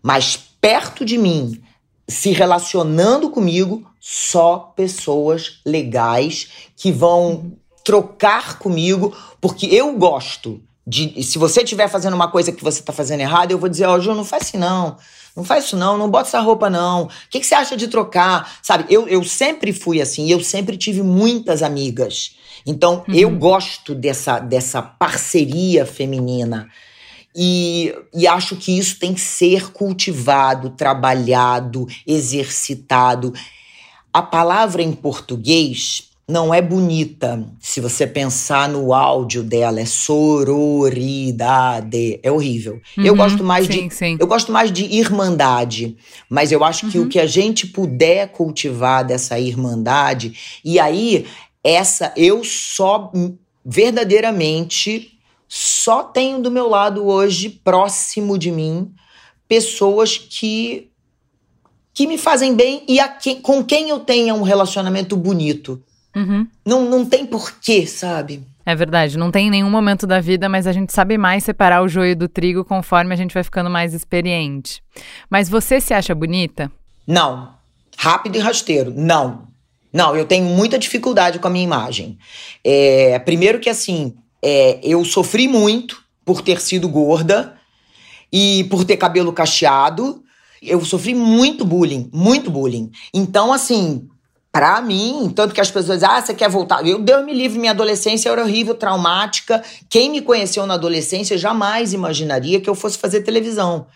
mas 0.03 0.37
perto 0.37 1.03
de 1.03 1.17
mim, 1.17 1.63
se 2.07 2.31
relacionando 2.33 3.31
comigo, 3.31 3.87
só 3.99 4.59
pessoas 4.77 5.63
legais 5.65 6.69
que 6.77 6.93
vão 6.93 7.57
trocar 7.85 8.59
comigo, 8.59 9.17
porque 9.41 9.67
eu 9.67 9.93
gosto 9.95 10.63
de. 10.87 11.23
Se 11.23 11.39
você 11.39 11.63
estiver 11.63 11.89
fazendo 11.89 12.15
uma 12.15 12.29
coisa 12.29 12.53
que 12.53 12.63
você 12.63 12.81
está 12.81 12.93
fazendo 12.93 13.21
errado, 13.21 13.51
eu 13.51 13.59
vou 13.59 13.69
dizer, 13.69 13.87
ó, 13.87 13.97
oh, 13.97 14.01
Ju, 14.01 14.15
não 14.15 14.25
faz 14.25 14.45
assim 14.45 14.59
não. 14.59 14.97
Não 15.35 15.45
faz 15.45 15.65
isso 15.65 15.77
não, 15.77 15.97
não 15.97 16.11
bota 16.11 16.29
essa 16.29 16.41
roupa 16.41 16.69
não. 16.69 17.05
O 17.05 17.11
que, 17.31 17.41
que 17.41 17.47
você 17.47 17.55
acha 17.55 17.75
de 17.77 17.89
trocar? 17.89 18.59
Sabe, 18.63 18.85
eu, 18.91 19.09
eu 19.09 19.25
sempre 19.25 19.73
fui 19.73 20.01
assim, 20.01 20.31
eu 20.31 20.43
sempre 20.45 20.77
tive 20.77 21.03
muitas 21.03 21.63
amigas. 21.63 22.37
Então, 22.67 23.05
uhum. 23.09 23.15
eu 23.15 23.31
gosto 23.31 23.95
dessa, 23.95 24.39
dessa 24.39 24.83
parceria 24.83 25.87
feminina. 25.87 26.69
E, 27.35 27.95
e 28.13 28.27
acho 28.27 28.57
que 28.57 28.77
isso 28.77 28.99
tem 28.99 29.15
que 29.15 29.21
ser 29.21 29.73
cultivado, 29.73 30.71
trabalhado, 30.71 31.87
exercitado. 32.07 33.33
A 34.13 34.21
palavra 34.21 34.83
em 34.83 34.93
português 34.93 36.12
não 36.33 36.53
é 36.53 36.63
bonita. 36.63 37.47
Se 37.61 37.81
você 37.81 38.07
pensar 38.07 38.69
no 38.69 38.95
áudio 38.95 39.43
dela, 39.43 39.79
é 39.79 39.85
sororidade. 39.85 40.99
É 42.23 42.33
horrível. 42.33 42.81
Uhum, 42.97 43.05
eu 43.05 43.15
gosto 43.15 43.45
mais 43.45 43.67
sim, 43.67 43.89
de 43.89 43.95
sim. 43.95 44.17
eu 44.19 44.27
gosto 44.27 44.51
mais 44.51 44.73
de 44.73 44.85
irmandade, 44.85 45.95
mas 46.31 46.51
eu 46.51 46.65
acho 46.65 46.89
que 46.91 46.99
uhum. 46.99 47.05
o 47.05 47.09
que 47.09 47.21
a 47.21 47.27
gente 47.27 47.67
puder 47.67 48.29
cultivar 48.29 49.05
dessa 49.05 49.39
irmandade 49.39 50.61
e 50.65 50.81
aí 50.81 51.27
essa 51.63 52.13
eu 52.17 52.43
só 52.43 53.13
verdadeiramente 53.65 55.19
só 55.47 56.03
tenho 56.03 56.41
do 56.41 56.51
meu 56.51 56.69
lado 56.69 57.07
hoje 57.07 57.51
próximo 57.51 58.39
de 58.39 58.51
mim 58.51 58.91
pessoas 59.47 60.17
que 60.17 60.89
que 61.95 62.07
me 62.07 62.17
fazem 62.17 62.55
bem 62.55 62.83
e 62.89 62.99
quem, 63.21 63.41
com 63.41 63.63
quem 63.63 63.91
eu 63.91 64.01
tenha 64.01 64.35
um 64.35 64.41
relacionamento 64.41 65.15
bonito. 65.15 65.83
Uhum. 66.15 66.47
Não, 66.65 66.85
não 66.89 67.07
tem 67.07 67.25
porquê, 67.25 67.87
sabe? 67.87 68.43
É 68.65 68.75
verdade, 68.75 69.19
não 69.19 69.31
tem 69.31 69.51
nenhum 69.51 69.71
momento 69.71 70.07
da 70.07 70.21
vida, 70.21 70.49
mas 70.49 70.67
a 70.67 70.73
gente 70.73 70.93
sabe 70.93 71.19
mais 71.19 71.43
separar 71.43 71.83
o 71.83 71.89
joio 71.89 72.15
do 72.15 72.29
trigo 72.29 72.65
conforme 72.65 73.13
a 73.13 73.17
gente 73.17 73.35
vai 73.35 73.43
ficando 73.43 73.69
mais 73.69 73.93
experiente. 73.93 74.83
Mas 75.29 75.49
você 75.49 75.81
se 75.81 75.93
acha 75.93 76.15
bonita? 76.15 76.71
Não. 77.07 77.55
Rápido 77.97 78.37
e 78.37 78.39
rasteiro, 78.39 78.93
não. 78.95 79.49
Não, 79.93 80.17
eu 80.17 80.25
tenho 80.25 80.45
muita 80.45 80.79
dificuldade 80.79 81.39
com 81.39 81.49
a 81.49 81.51
minha 81.51 81.65
imagem. 81.65 82.19
É, 82.65 83.19
primeiro 83.19 83.59
que 83.59 83.69
assim, 83.69 84.15
é, 84.41 84.79
eu 84.83 85.05
sofri 85.05 85.49
muito 85.49 86.03
por 86.25 86.41
ter 86.41 86.61
sido 86.61 86.89
gorda 86.89 87.57
e 88.33 88.65
por 88.71 88.85
ter 88.85 88.97
cabelo 88.97 89.33
cacheado. 89.33 90.23
Eu 90.63 90.85
sofri 90.85 91.15
muito 91.15 91.65
bullying, 91.65 92.09
muito 92.13 92.51
bullying. 92.51 92.91
Então, 93.13 93.53
assim, 93.53 94.09
para 94.53 94.83
mim, 94.83 95.33
tanto 95.35 95.55
que 95.55 95.61
as 95.63 95.71
pessoas, 95.71 96.03
ah, 96.03 96.21
você 96.21 96.35
quer 96.35 96.51
voltar? 96.51 96.87
Eu, 96.87 96.99
Deus 96.99 97.25
me 97.25 97.33
livre, 97.33 97.59
minha 97.59 97.73
adolescência 97.73 98.29
era 98.29 98.43
horrível, 98.43 98.75
traumática. 98.75 99.65
Quem 99.89 100.11
me 100.11 100.21
conheceu 100.21 100.67
na 100.67 100.75
adolescência 100.75 101.39
jamais 101.39 101.95
imaginaria 101.95 102.61
que 102.61 102.69
eu 102.69 102.75
fosse 102.75 102.99
fazer 102.99 103.23
televisão. 103.23 103.87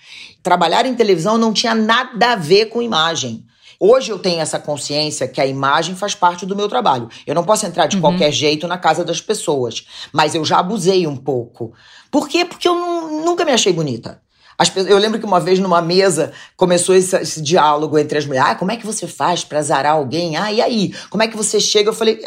Trabalhar 0.43 0.87
em 0.87 0.95
televisão 0.95 1.37
não 1.37 1.53
tinha 1.53 1.75
nada 1.75 2.33
a 2.33 2.37
ver 2.37 2.67
com 2.67 2.81
imagem. 2.81 3.45
Hoje 3.79 4.11
eu 4.11 4.19
tenho 4.19 4.41
essa 4.41 4.59
consciência 4.59 5.29
que 5.29 5.43
a 5.43 5.47
imagem 5.47 5.95
faz 5.95 6.15
parte 6.15 6.47
do 6.47 6.57
meu 6.57 6.71
trabalho. 6.71 7.11
Eu 7.27 7.35
não 7.35 7.45
posso 7.45 7.67
entrar 7.67 7.87
de 7.87 7.97
uhum. 7.97 8.01
qualquer 8.01 8.33
jeito 8.33 8.67
na 8.67 8.79
casa 8.79 9.05
das 9.05 9.21
pessoas, 9.21 9.87
mas 10.11 10.35
eu 10.35 10.43
já 10.43 10.59
abusei 10.59 11.07
um 11.07 11.17
pouco. 11.17 11.75
Por 12.11 12.29
quê? 12.29 12.47
Porque 12.47 12.67
eu 12.67 12.75
não, 12.75 13.25
nunca 13.27 13.45
me 13.45 13.53
achei 13.53 13.75
bonita. 13.75 14.23
Pessoas, 14.57 14.87
eu 14.87 14.99
lembro 14.99 15.19
que 15.19 15.27
uma 15.27 15.41
vez 15.41 15.59
numa 15.59 15.83
mesa 15.83 16.33
começou 16.57 16.95
esse, 16.95 17.17
esse 17.17 17.43
diálogo 17.43 17.99
entre 17.99 18.19
as 18.19 18.27
mulheres. 18.27 18.51
Ah, 18.51 18.55
como 18.55 18.73
é 18.73 18.77
que 18.77 18.87
você 18.87 19.07
faz 19.07 19.45
para 19.45 19.63
zarar 19.63 19.93
alguém? 19.93 20.37
Ah, 20.37 20.53
e 20.53 20.61
aí? 20.61 20.95
Como 21.11 21.23
é 21.23 21.29
que 21.29 21.37
você 21.37 21.61
chega? 21.61 21.91
Eu 21.91 21.95
falei, 21.95 22.21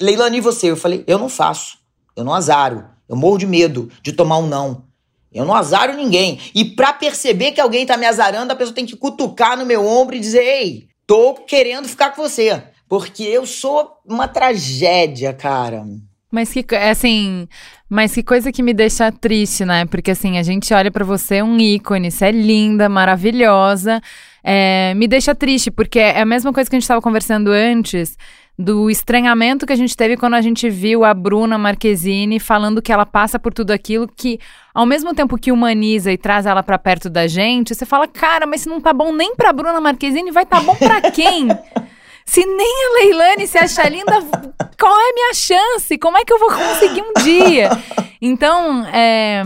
Leilani, 0.00 0.38
e 0.38 0.40
você? 0.40 0.70
Eu 0.70 0.76
falei, 0.76 1.02
eu 1.06 1.18
não 1.18 1.28
faço. 1.28 1.78
Eu 2.16 2.24
não 2.24 2.32
azaro. 2.32 2.84
Eu 3.08 3.16
morro 3.16 3.38
de 3.38 3.46
medo 3.46 3.90
de 4.02 4.12
tomar 4.12 4.38
um 4.38 4.46
não. 4.46 4.84
Eu 5.32 5.44
não 5.44 5.54
azaro 5.54 5.94
ninguém. 5.94 6.38
E 6.54 6.64
para 6.64 6.92
perceber 6.92 7.52
que 7.52 7.60
alguém 7.60 7.84
tá 7.84 7.96
me 7.96 8.06
azarando, 8.06 8.52
a 8.52 8.56
pessoa 8.56 8.74
tem 8.74 8.86
que 8.86 8.96
cutucar 8.96 9.58
no 9.58 9.66
meu 9.66 9.84
ombro 9.84 10.14
e 10.14 10.20
dizer: 10.20 10.42
Ei, 10.42 10.88
tô 11.06 11.34
querendo 11.34 11.88
ficar 11.88 12.10
com 12.14 12.22
você. 12.22 12.62
Porque 12.88 13.24
eu 13.24 13.44
sou 13.44 13.98
uma 14.06 14.28
tragédia, 14.28 15.32
cara. 15.32 15.84
Mas 16.34 16.52
que, 16.52 16.74
assim, 16.74 17.46
mas 17.88 18.12
que 18.12 18.20
coisa 18.20 18.50
que 18.50 18.60
me 18.60 18.74
deixa 18.74 19.12
triste, 19.12 19.64
né? 19.64 19.86
Porque 19.86 20.10
assim, 20.10 20.36
a 20.36 20.42
gente 20.42 20.74
olha 20.74 20.90
para 20.90 21.04
você 21.04 21.40
um 21.40 21.56
ícone, 21.60 22.10
você 22.10 22.26
é 22.26 22.32
linda, 22.32 22.88
maravilhosa. 22.88 24.02
É, 24.42 24.94
me 24.94 25.06
deixa 25.06 25.32
triste, 25.32 25.70
porque 25.70 26.00
é 26.00 26.20
a 26.20 26.26
mesma 26.26 26.52
coisa 26.52 26.68
que 26.68 26.74
a 26.74 26.78
gente 26.78 26.82
estava 26.82 27.00
conversando 27.00 27.52
antes 27.52 28.18
do 28.58 28.90
estranhamento 28.90 29.64
que 29.64 29.72
a 29.72 29.76
gente 29.76 29.96
teve 29.96 30.16
quando 30.16 30.34
a 30.34 30.40
gente 30.40 30.68
viu 30.68 31.04
a 31.04 31.14
Bruna 31.14 31.56
Marquezine 31.56 32.40
falando 32.40 32.82
que 32.82 32.92
ela 32.92 33.06
passa 33.06 33.38
por 33.38 33.54
tudo 33.54 33.70
aquilo 33.70 34.08
que, 34.08 34.40
ao 34.74 34.84
mesmo 34.84 35.14
tempo 35.14 35.38
que 35.38 35.52
humaniza 35.52 36.10
e 36.10 36.18
traz 36.18 36.46
ela 36.46 36.64
para 36.64 36.78
perto 36.78 37.08
da 37.08 37.28
gente, 37.28 37.76
você 37.76 37.86
fala, 37.86 38.08
cara, 38.08 38.44
mas 38.44 38.62
se 38.62 38.68
não 38.68 38.80
tá 38.80 38.92
bom 38.92 39.12
nem 39.12 39.36
pra 39.36 39.52
Bruna 39.52 39.80
Marquezine, 39.80 40.32
vai 40.32 40.44
tá 40.44 40.60
bom 40.60 40.74
para 40.74 41.12
quem? 41.12 41.46
se 42.24 42.44
nem 42.44 42.86
a 42.86 42.94
Leilane 42.94 43.46
se 43.46 43.58
acha 43.58 43.88
linda, 43.88 44.12
qual 44.78 44.98
é 44.98 45.10
a 45.10 45.14
minha 45.14 45.34
chance? 45.34 45.98
Como 45.98 46.18
é 46.18 46.24
que 46.24 46.32
eu 46.32 46.38
vou 46.38 46.50
conseguir 46.50 47.02
um 47.02 47.22
dia? 47.22 47.70
Então, 48.20 48.84
é 48.86 49.42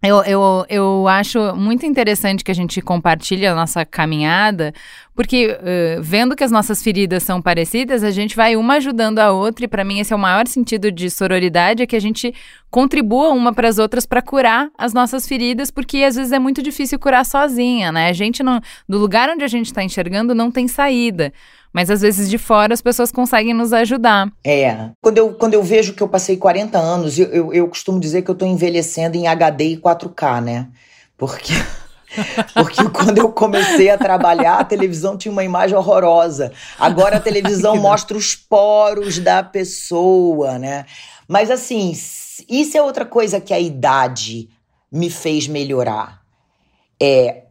eu, 0.00 0.22
eu, 0.22 0.64
eu 0.68 1.08
acho 1.08 1.56
muito 1.56 1.84
interessante 1.84 2.44
que 2.44 2.52
a 2.52 2.54
gente 2.54 2.80
compartilhe 2.80 3.44
a 3.44 3.54
nossa 3.54 3.84
caminhada, 3.84 4.72
porque 5.12 5.48
uh, 5.48 6.00
vendo 6.00 6.36
que 6.36 6.44
as 6.44 6.52
nossas 6.52 6.80
feridas 6.80 7.24
são 7.24 7.42
parecidas, 7.42 8.04
a 8.04 8.12
gente 8.12 8.36
vai 8.36 8.54
uma 8.54 8.74
ajudando 8.74 9.18
a 9.18 9.32
outra, 9.32 9.64
e 9.64 9.68
para 9.68 9.82
mim 9.82 9.98
esse 9.98 10.12
é 10.12 10.16
o 10.16 10.18
maior 10.18 10.46
sentido 10.46 10.92
de 10.92 11.10
sororidade, 11.10 11.82
é 11.82 11.86
que 11.86 11.96
a 11.96 12.00
gente 12.00 12.32
contribua 12.70 13.30
uma 13.30 13.52
para 13.52 13.66
as 13.66 13.80
outras 13.80 14.06
para 14.06 14.22
curar 14.22 14.70
as 14.78 14.94
nossas 14.94 15.26
feridas, 15.26 15.68
porque 15.68 16.04
às 16.04 16.14
vezes 16.14 16.30
é 16.30 16.38
muito 16.38 16.62
difícil 16.62 16.96
curar 17.00 17.26
sozinha, 17.26 17.90
né? 17.90 18.08
A 18.08 18.12
gente 18.12 18.40
não, 18.40 18.60
do 18.88 18.98
lugar 18.98 19.28
onde 19.28 19.42
a 19.42 19.48
gente 19.48 19.66
está 19.66 19.82
enxergando 19.82 20.32
não 20.32 20.48
tem 20.48 20.68
saída. 20.68 21.32
Mas 21.78 21.90
às 21.90 22.00
vezes 22.00 22.28
de 22.28 22.38
fora 22.38 22.74
as 22.74 22.82
pessoas 22.82 23.12
conseguem 23.12 23.54
nos 23.54 23.72
ajudar. 23.72 24.32
É. 24.42 24.90
Quando 25.00 25.18
eu, 25.18 25.32
quando 25.34 25.54
eu 25.54 25.62
vejo 25.62 25.94
que 25.94 26.02
eu 26.02 26.08
passei 26.08 26.36
40 26.36 26.76
anos, 26.76 27.16
eu, 27.16 27.28
eu, 27.28 27.54
eu 27.54 27.68
costumo 27.68 28.00
dizer 28.00 28.22
que 28.22 28.30
eu 28.32 28.34
tô 28.34 28.44
envelhecendo 28.44 29.16
em 29.16 29.28
HD 29.28 29.74
e 29.74 29.76
4K, 29.76 30.42
né? 30.42 30.66
Porque. 31.16 31.52
Porque 32.52 32.82
quando 32.90 33.18
eu 33.18 33.30
comecei 33.30 33.90
a 33.90 33.96
trabalhar, 33.96 34.58
a 34.58 34.64
televisão 34.64 35.16
tinha 35.16 35.30
uma 35.30 35.44
imagem 35.44 35.76
horrorosa. 35.76 36.50
Agora 36.80 37.18
a 37.18 37.20
televisão 37.20 37.76
mostra 37.80 38.16
os 38.16 38.34
poros 38.34 39.20
da 39.20 39.44
pessoa, 39.44 40.58
né? 40.58 40.84
Mas 41.28 41.48
assim, 41.48 41.92
isso 41.92 42.76
é 42.76 42.82
outra 42.82 43.04
coisa 43.04 43.40
que 43.40 43.54
a 43.54 43.60
idade 43.60 44.48
me 44.90 45.08
fez 45.10 45.46
melhorar. 45.46 46.22
É 47.00 47.42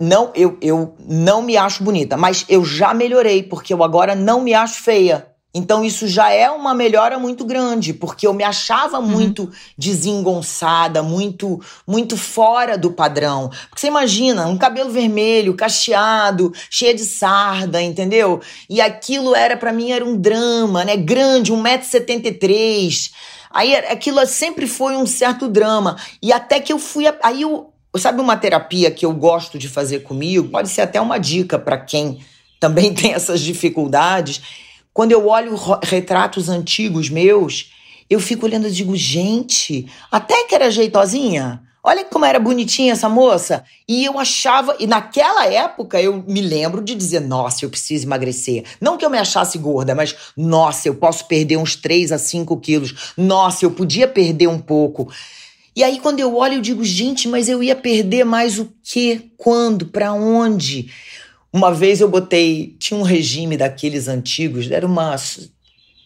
não, 0.00 0.32
eu, 0.34 0.56
eu 0.62 0.94
não 1.06 1.42
me 1.42 1.58
acho 1.58 1.84
bonita, 1.84 2.16
mas 2.16 2.46
eu 2.48 2.64
já 2.64 2.94
melhorei, 2.94 3.42
porque 3.42 3.74
eu 3.74 3.84
agora 3.84 4.14
não 4.14 4.40
me 4.40 4.54
acho 4.54 4.82
feia. 4.82 5.26
Então 5.52 5.84
isso 5.84 6.06
já 6.06 6.30
é 6.30 6.48
uma 6.48 6.72
melhora 6.72 7.18
muito 7.18 7.44
grande, 7.44 7.92
porque 7.92 8.26
eu 8.26 8.32
me 8.32 8.44
achava 8.44 8.98
uhum. 8.98 9.06
muito 9.06 9.50
desengonçada, 9.76 11.02
muito 11.02 11.60
muito 11.86 12.16
fora 12.16 12.78
do 12.78 12.92
padrão. 12.92 13.50
Porque 13.68 13.80
você 13.80 13.88
imagina, 13.88 14.46
um 14.46 14.56
cabelo 14.56 14.90
vermelho, 14.90 15.56
cacheado, 15.56 16.52
cheia 16.70 16.94
de 16.94 17.04
sarda, 17.04 17.82
entendeu? 17.82 18.40
E 18.70 18.80
aquilo 18.80 19.34
era 19.34 19.56
para 19.56 19.72
mim 19.72 19.90
era 19.90 20.04
um 20.04 20.16
drama, 20.16 20.84
né? 20.84 20.96
Grande, 20.96 21.52
1,73m. 21.52 23.10
Aí 23.50 23.74
aquilo 23.74 24.24
sempre 24.26 24.68
foi 24.68 24.96
um 24.96 25.04
certo 25.04 25.48
drama. 25.48 25.96
E 26.22 26.32
até 26.32 26.60
que 26.60 26.72
eu 26.72 26.78
fui 26.78 27.04
aí 27.22 27.42
eu 27.42 27.69
Sabe 27.96 28.20
uma 28.20 28.36
terapia 28.36 28.90
que 28.90 29.04
eu 29.04 29.12
gosto 29.12 29.58
de 29.58 29.68
fazer 29.68 30.00
comigo? 30.00 30.48
Pode 30.48 30.68
ser 30.68 30.82
até 30.82 31.00
uma 31.00 31.18
dica 31.18 31.58
para 31.58 31.76
quem 31.78 32.20
também 32.60 32.92
tem 32.94 33.12
essas 33.12 33.40
dificuldades. 33.40 34.40
Quando 34.92 35.12
eu 35.12 35.26
olho 35.28 35.56
retratos 35.82 36.48
antigos 36.48 37.08
meus, 37.08 37.72
eu 38.08 38.20
fico 38.20 38.46
olhando 38.46 38.68
e 38.68 38.70
digo, 38.70 38.96
gente, 38.96 39.86
até 40.10 40.44
que 40.44 40.54
era 40.54 40.70
jeitosinha. 40.70 41.62
Olha 41.82 42.04
como 42.04 42.26
era 42.26 42.38
bonitinha 42.38 42.92
essa 42.92 43.08
moça. 43.08 43.64
E 43.88 44.04
eu 44.04 44.18
achava, 44.18 44.76
e 44.78 44.86
naquela 44.86 45.46
época 45.46 46.00
eu 46.00 46.22
me 46.28 46.42
lembro 46.42 46.82
de 46.82 46.94
dizer, 46.94 47.20
nossa, 47.20 47.64
eu 47.64 47.70
preciso 47.70 48.06
emagrecer. 48.06 48.64
Não 48.80 48.98
que 48.98 49.04
eu 49.04 49.08
me 49.08 49.16
achasse 49.16 49.56
gorda, 49.56 49.94
mas 49.94 50.14
nossa, 50.36 50.88
eu 50.88 50.94
posso 50.94 51.26
perder 51.26 51.56
uns 51.56 51.76
3 51.76 52.12
a 52.12 52.18
5 52.18 52.54
quilos. 52.58 53.12
Nossa, 53.16 53.64
eu 53.64 53.70
podia 53.70 54.06
perder 54.06 54.48
um 54.48 54.58
pouco. 54.58 55.10
E 55.74 55.84
aí, 55.84 56.00
quando 56.00 56.20
eu 56.20 56.36
olho, 56.36 56.54
eu 56.54 56.60
digo, 56.60 56.84
gente, 56.84 57.28
mas 57.28 57.48
eu 57.48 57.62
ia 57.62 57.76
perder 57.76 58.24
mais 58.24 58.58
o 58.58 58.72
quê? 58.82 59.22
Quando? 59.36 59.86
Para 59.86 60.12
onde? 60.12 60.90
Uma 61.52 61.72
vez 61.72 62.00
eu 62.00 62.08
botei. 62.08 62.76
Tinha 62.78 62.98
um 62.98 63.04
regime 63.04 63.56
daqueles 63.56 64.08
antigos, 64.08 64.70
era 64.70 64.86
uma 64.86 65.16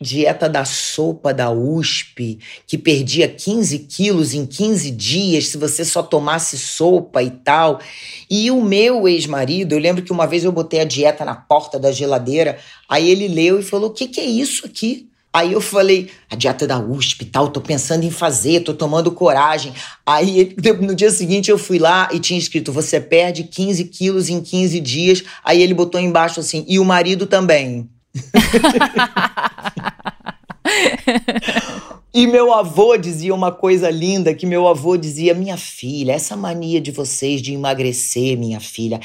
dieta 0.00 0.48
da 0.48 0.64
sopa 0.64 1.32
da 1.32 1.50
USP, 1.50 2.38
que 2.66 2.76
perdia 2.76 3.26
15 3.26 3.78
quilos 3.80 4.34
em 4.34 4.44
15 4.44 4.90
dias 4.90 5.46
se 5.46 5.56
você 5.56 5.84
só 5.84 6.02
tomasse 6.02 6.58
sopa 6.58 7.22
e 7.22 7.30
tal. 7.30 7.80
E 8.28 8.50
o 8.50 8.62
meu 8.62 9.08
ex-marido, 9.08 9.72
eu 9.72 9.78
lembro 9.78 10.02
que 10.02 10.12
uma 10.12 10.26
vez 10.26 10.44
eu 10.44 10.52
botei 10.52 10.80
a 10.80 10.84
dieta 10.84 11.24
na 11.24 11.34
porta 11.34 11.78
da 11.78 11.90
geladeira, 11.90 12.58
aí 12.88 13.08
ele 13.10 13.28
leu 13.28 13.58
e 13.58 13.62
falou: 13.62 13.90
O 13.90 13.92
que, 13.92 14.08
que 14.08 14.20
é 14.20 14.26
isso 14.26 14.66
aqui? 14.66 15.08
Aí 15.34 15.52
eu 15.52 15.60
falei, 15.60 16.12
a 16.30 16.36
dieta 16.36 16.64
da 16.64 16.78
USP 16.78 17.22
e 17.22 17.24
tal, 17.24 17.48
tô 17.48 17.60
pensando 17.60 18.04
em 18.04 18.10
fazer, 18.10 18.60
tô 18.60 18.72
tomando 18.72 19.10
coragem. 19.10 19.74
Aí 20.06 20.54
no 20.80 20.94
dia 20.94 21.10
seguinte 21.10 21.50
eu 21.50 21.58
fui 21.58 21.80
lá 21.80 22.08
e 22.12 22.20
tinha 22.20 22.38
escrito: 22.38 22.72
você 22.72 23.00
perde 23.00 23.42
15 23.42 23.86
quilos 23.86 24.28
em 24.28 24.40
15 24.40 24.78
dias. 24.78 25.24
Aí 25.44 25.60
ele 25.60 25.74
botou 25.74 26.00
embaixo 26.00 26.38
assim, 26.38 26.64
e 26.68 26.78
o 26.78 26.84
marido 26.84 27.26
também. 27.26 27.90
E 32.16 32.28
meu 32.28 32.54
avô 32.54 32.96
dizia 32.96 33.34
uma 33.34 33.50
coisa 33.50 33.90
linda, 33.90 34.32
que 34.32 34.46
meu 34.46 34.68
avô 34.68 34.96
dizia, 34.96 35.34
minha 35.34 35.56
filha, 35.56 36.12
essa 36.12 36.36
mania 36.36 36.80
de 36.80 36.92
vocês 36.92 37.42
de 37.42 37.52
emagrecer, 37.52 38.38
minha 38.38 38.60
filha. 38.60 39.00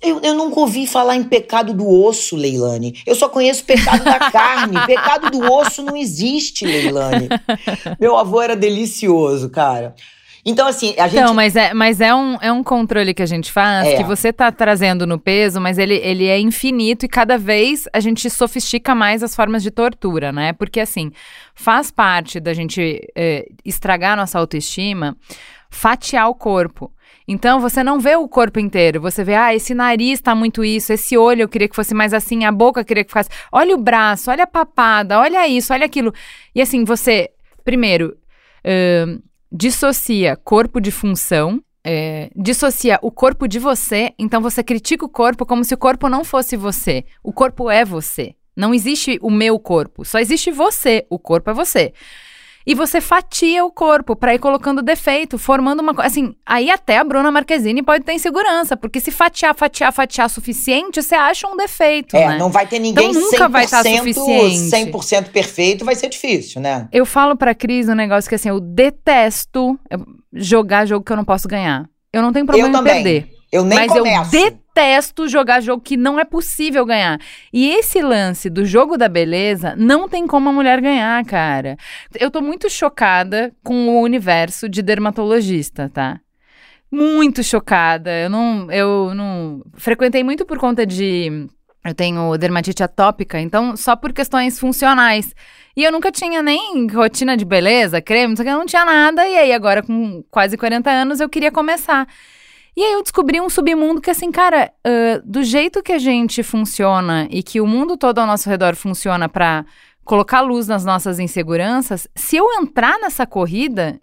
Eu, 0.00 0.18
eu 0.22 0.34
nunca 0.34 0.60
ouvi 0.60 0.86
falar 0.86 1.14
em 1.14 1.24
pecado 1.24 1.74
do 1.74 1.86
osso, 1.86 2.34
Leilane. 2.34 3.02
Eu 3.06 3.14
só 3.14 3.28
conheço 3.28 3.64
pecado 3.64 4.02
da 4.02 4.18
carne. 4.30 4.78
pecado 4.86 5.30
do 5.30 5.42
osso 5.52 5.82
não 5.82 5.94
existe, 5.94 6.64
Leilane. 6.64 7.28
Meu 8.00 8.16
avô 8.16 8.40
era 8.40 8.56
delicioso, 8.56 9.50
cara. 9.50 9.94
Então, 10.44 10.66
assim, 10.66 10.94
a 10.98 11.08
gente. 11.08 11.22
Não, 11.22 11.32
mas 11.32 11.56
é, 11.56 11.72
mas 11.72 12.00
é, 12.00 12.14
um, 12.14 12.36
é 12.40 12.52
um 12.52 12.62
controle 12.62 13.14
que 13.14 13.22
a 13.22 13.26
gente 13.26 13.50
faz, 13.50 13.88
é. 13.88 13.96
que 13.96 14.04
você 14.04 14.32
tá 14.32 14.52
trazendo 14.52 15.06
no 15.06 15.18
peso, 15.18 15.60
mas 15.60 15.78
ele, 15.78 15.94
ele 15.94 16.26
é 16.26 16.38
infinito 16.38 17.06
e 17.06 17.08
cada 17.08 17.38
vez 17.38 17.88
a 17.92 18.00
gente 18.00 18.28
sofistica 18.28 18.94
mais 18.94 19.22
as 19.22 19.34
formas 19.34 19.62
de 19.62 19.70
tortura, 19.70 20.32
né? 20.32 20.52
Porque, 20.52 20.80
assim, 20.80 21.10
faz 21.54 21.90
parte 21.90 22.38
da 22.38 22.52
gente 22.52 23.00
é, 23.16 23.46
estragar 23.64 24.16
nossa 24.16 24.38
autoestima 24.38 25.16
fatiar 25.74 26.28
o 26.28 26.34
corpo. 26.34 26.92
Então 27.26 27.60
você 27.60 27.82
não 27.82 27.98
vê 27.98 28.16
o 28.16 28.28
corpo 28.28 28.60
inteiro, 28.60 29.00
você 29.00 29.24
vê, 29.24 29.34
ah, 29.34 29.54
esse 29.54 29.74
nariz 29.74 30.20
tá 30.20 30.34
muito 30.34 30.64
isso, 30.64 30.92
esse 30.92 31.16
olho 31.16 31.42
eu 31.42 31.48
queria 31.48 31.68
que 31.68 31.74
fosse 31.74 31.94
mais 31.94 32.14
assim, 32.14 32.44
a 32.44 32.52
boca 32.52 32.80
eu 32.80 32.84
queria 32.84 33.04
que 33.04 33.10
fosse. 33.10 33.28
Olha 33.50 33.74
o 33.74 33.78
braço, 33.78 34.30
olha 34.30 34.44
a 34.44 34.46
papada, 34.46 35.18
olha 35.18 35.48
isso, 35.48 35.72
olha 35.72 35.84
aquilo. 35.84 36.12
E 36.54 36.62
assim, 36.62 36.84
você 36.84 37.30
primeiro, 37.64 38.16
uh, 38.64 39.22
dissocia 39.54 40.36
corpo 40.36 40.80
de 40.80 40.90
função. 40.90 41.62
É, 41.86 42.30
dissocia 42.34 42.98
o 43.02 43.10
corpo 43.10 43.46
de 43.46 43.58
você, 43.58 44.14
então 44.18 44.40
você 44.40 44.64
critica 44.64 45.04
o 45.04 45.08
corpo 45.08 45.44
como 45.44 45.62
se 45.62 45.74
o 45.74 45.78
corpo 45.78 46.08
não 46.08 46.24
fosse 46.24 46.56
você. 46.56 47.04
O 47.22 47.30
corpo 47.30 47.70
é 47.70 47.84
você. 47.84 48.34
Não 48.56 48.72
existe 48.72 49.18
o 49.20 49.30
meu 49.30 49.58
corpo, 49.58 50.02
só 50.02 50.18
existe 50.18 50.50
você. 50.50 51.06
O 51.10 51.18
corpo 51.18 51.50
é 51.50 51.54
você 51.54 51.92
e 52.66 52.74
você 52.74 53.00
fatia 53.00 53.64
o 53.64 53.70
corpo 53.70 54.16
para 54.16 54.34
ir 54.34 54.38
colocando 54.38 54.82
defeito, 54.82 55.36
formando 55.38 55.80
uma 55.80 55.94
coisa. 55.94 56.06
Assim, 56.06 56.34
aí 56.46 56.70
até 56.70 56.98
a 56.98 57.04
Bruna 57.04 57.30
Marquezine 57.30 57.82
pode 57.82 58.04
ter 58.04 58.14
insegurança, 58.14 58.76
porque 58.76 59.00
se 59.00 59.10
fatiar, 59.10 59.54
fatiar, 59.54 59.92
fatiar 59.92 60.30
suficiente, 60.30 61.02
você 61.02 61.14
acha 61.14 61.46
um 61.46 61.56
defeito. 61.56 62.16
É, 62.16 62.28
né? 62.28 62.38
não 62.38 62.50
vai 62.50 62.66
ter 62.66 62.78
ninguém 62.78 63.10
então, 63.10 63.22
nunca 63.22 63.48
100%, 63.48 63.50
vai 63.50 63.64
estar 63.64 63.84
suficiente. 63.84 64.90
100% 64.90 65.28
perfeito, 65.30 65.84
vai 65.84 65.94
ser 65.94 66.08
difícil, 66.08 66.60
né? 66.60 66.88
Eu 66.92 67.04
falo 67.04 67.36
pra 67.36 67.54
Cris 67.54 67.88
um 67.88 67.94
negócio 67.94 68.28
que 68.28 68.34
assim, 68.34 68.48
eu 68.48 68.60
detesto 68.60 69.78
jogar 70.32 70.86
jogo 70.86 71.04
que 71.04 71.12
eu 71.12 71.16
não 71.16 71.24
posso 71.24 71.46
ganhar. 71.46 71.88
Eu 72.12 72.22
não 72.22 72.32
tenho 72.32 72.46
problema 72.46 72.78
eu 72.78 72.80
em 72.80 72.84
perder. 72.84 73.28
Eu 73.52 73.64
nem 73.64 73.78
mas 73.78 73.92
começo. 73.92 74.36
eu 74.36 74.58
detesto 74.74 75.28
jogar 75.28 75.60
jogo 75.60 75.80
que 75.80 75.96
não 75.96 76.18
é 76.18 76.24
possível 76.24 76.84
ganhar. 76.84 77.20
E 77.52 77.70
esse 77.70 78.02
lance 78.02 78.50
do 78.50 78.66
jogo 78.66 78.98
da 78.98 79.08
beleza 79.08 79.74
não 79.76 80.08
tem 80.08 80.26
como 80.26 80.48
a 80.48 80.52
mulher 80.52 80.80
ganhar, 80.80 81.24
cara. 81.24 81.76
Eu 82.18 82.30
tô 82.30 82.40
muito 82.40 82.68
chocada 82.68 83.52
com 83.62 83.88
o 83.88 84.02
universo 84.02 84.68
de 84.68 84.82
dermatologista, 84.82 85.88
tá? 85.88 86.20
Muito 86.90 87.42
chocada. 87.44 88.10
Eu 88.10 88.28
não, 88.28 88.70
eu 88.70 89.14
não 89.14 89.62
frequentei 89.74 90.24
muito 90.24 90.44
por 90.44 90.58
conta 90.58 90.84
de 90.84 91.46
eu 91.84 91.94
tenho 91.94 92.36
dermatite 92.36 92.82
atópica, 92.82 93.38
então 93.38 93.76
só 93.76 93.94
por 93.94 94.12
questões 94.12 94.58
funcionais. 94.58 95.34
E 95.76 95.84
eu 95.84 95.92
nunca 95.92 96.10
tinha 96.10 96.42
nem 96.42 96.86
rotina 96.88 97.36
de 97.36 97.44
beleza, 97.44 98.00
creme, 98.00 98.28
não 98.28 98.36
sei 98.36 98.44
o 98.44 98.46
que, 98.46 98.52
eu 98.54 98.58
não 98.58 98.66
tinha 98.66 98.84
nada. 98.84 99.26
E 99.26 99.36
aí, 99.36 99.52
agora, 99.52 99.82
com 99.82 100.24
quase 100.30 100.56
40 100.56 100.90
anos, 100.90 101.20
eu 101.20 101.28
queria 101.28 101.50
começar. 101.50 102.06
E 102.76 102.82
aí 102.82 102.92
eu 102.92 103.02
descobri 103.02 103.40
um 103.40 103.48
submundo 103.48 104.00
que, 104.00 104.10
assim, 104.10 104.32
cara, 104.32 104.72
uh, 104.86 105.22
do 105.24 105.42
jeito 105.42 105.82
que 105.82 105.92
a 105.92 105.98
gente 105.98 106.42
funciona 106.42 107.28
e 107.30 107.42
que 107.42 107.60
o 107.60 107.66
mundo 107.66 107.96
todo 107.96 108.18
ao 108.18 108.26
nosso 108.26 108.48
redor 108.48 108.74
funciona 108.74 109.28
para 109.28 109.64
colocar 110.04 110.40
luz 110.40 110.66
nas 110.66 110.84
nossas 110.84 111.18
inseguranças, 111.18 112.08
se 112.14 112.36
eu 112.36 112.46
entrar 112.60 112.98
nessa 112.98 113.26
corrida, 113.26 113.98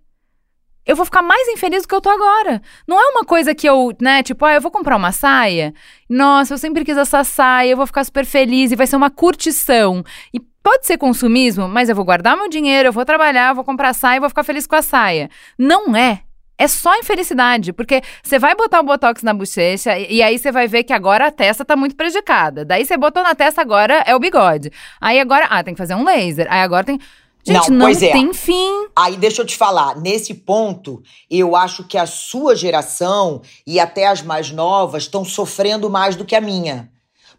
eu 0.86 0.95
vou 0.95 1.05
ficar 1.05 1.21
mais 1.21 1.47
infeliz 1.49 1.84
do 1.84 1.88
que 1.88 1.93
eu 1.93 2.01
tô 2.01 2.10
agora. 2.10 2.62
Não 2.88 2.99
é 2.99 3.10
uma 3.12 3.23
coisa 3.23 3.53
que 3.53 3.67
eu, 3.67 3.95
né, 4.01 4.23
tipo, 4.23 4.43
ah, 4.45 4.55
eu 4.55 4.62
vou 4.62 4.71
comprar 4.71 4.95
uma 4.95 5.12
saia. 5.12 5.73
Nossa, 6.10 6.53
eu 6.53 6.57
sempre 6.57 6.84
quis 6.84 6.97
essa 6.97 7.23
saia, 7.23 7.71
eu 7.71 7.77
vou 7.77 7.86
ficar 7.86 8.03
super 8.03 8.25
feliz 8.25 8.71
e 8.71 8.75
vai 8.75 8.88
ser 8.88 8.95
uma 8.95 9.10
curtição. 9.10 10.03
E 10.34 10.39
pode 10.63 10.88
ser 10.88 10.97
consumismo, 10.97 11.67
mas 11.67 11.89
eu 11.89 11.95
vou 11.95 12.05
guardar 12.05 12.36
meu 12.36 12.49
dinheiro, 12.49 12.89
eu 12.89 12.93
vou 12.93 13.05
trabalhar, 13.05 13.49
eu 13.49 13.55
vou 13.55 13.63
comprar 13.63 13.93
saia 13.93 14.17
e 14.17 14.19
vou 14.19 14.29
ficar 14.29 14.43
feliz 14.43 14.65
com 14.65 14.75
a 14.75 14.81
saia. 14.81 15.29
Não 15.57 15.95
é 15.95 16.21
é 16.62 16.67
só 16.67 16.95
infelicidade, 16.95 17.74
porque 17.74 18.02
você 18.24 18.38
vai 18.38 18.54
botar 18.56 18.80
o 18.80 18.84
botox 18.84 19.24
na 19.24 19.34
bochecha 19.34 19.97
e, 19.97 20.17
e 20.17 20.24
aí 20.24 20.38
você 20.38 20.52
vai 20.52 20.67
ver 20.67 20.84
que 20.84 20.93
agora 20.93 21.28
a 21.28 21.32
testa 21.32 21.65
tá 21.65 21.76
muito 21.76 21.95
prejudicada. 21.95 22.63
Daí 22.63 22.86
você 22.86 22.95
botou 22.95 23.24
na 23.24 23.34
testa, 23.34 23.62
agora 23.62 24.04
é 24.06 24.15
o 24.15 24.19
bigode. 24.19 24.71
Aí 25.00 25.19
agora, 25.19 25.47
ah, 25.50 25.63
tem 25.63 25.74
que 25.74 25.80
fazer 25.80 25.95
um 25.95 26.04
laser. 26.04 26.45
Aí 26.52 26.62
agora 26.62 26.84
tem. 26.84 27.00
Gente, 27.43 27.71
não, 27.71 27.80
não 27.80 27.88
é. 27.88 27.95
tem 27.95 28.32
fim. 28.32 28.88
Aí 28.95 29.17
deixa 29.17 29.41
eu 29.41 29.45
te 29.47 29.58
falar, 29.58 30.00
nesse 30.00 30.36
ponto, 30.36 31.02
eu 31.28 31.56
acho 31.56 31.84
que 31.86 31.97
a 31.97 32.06
sua 32.06 32.56
geração 32.56 33.41
e 33.65 33.80
até 33.80 34.06
as 34.06 34.21
mais 34.21 34.52
novas 34.52 35.04
estão 35.04 35.26
sofrendo 35.26 35.89
mais 35.89 36.15
do 36.15 36.24
que 36.24 36.36
a 36.36 36.41
minha. 36.41 36.91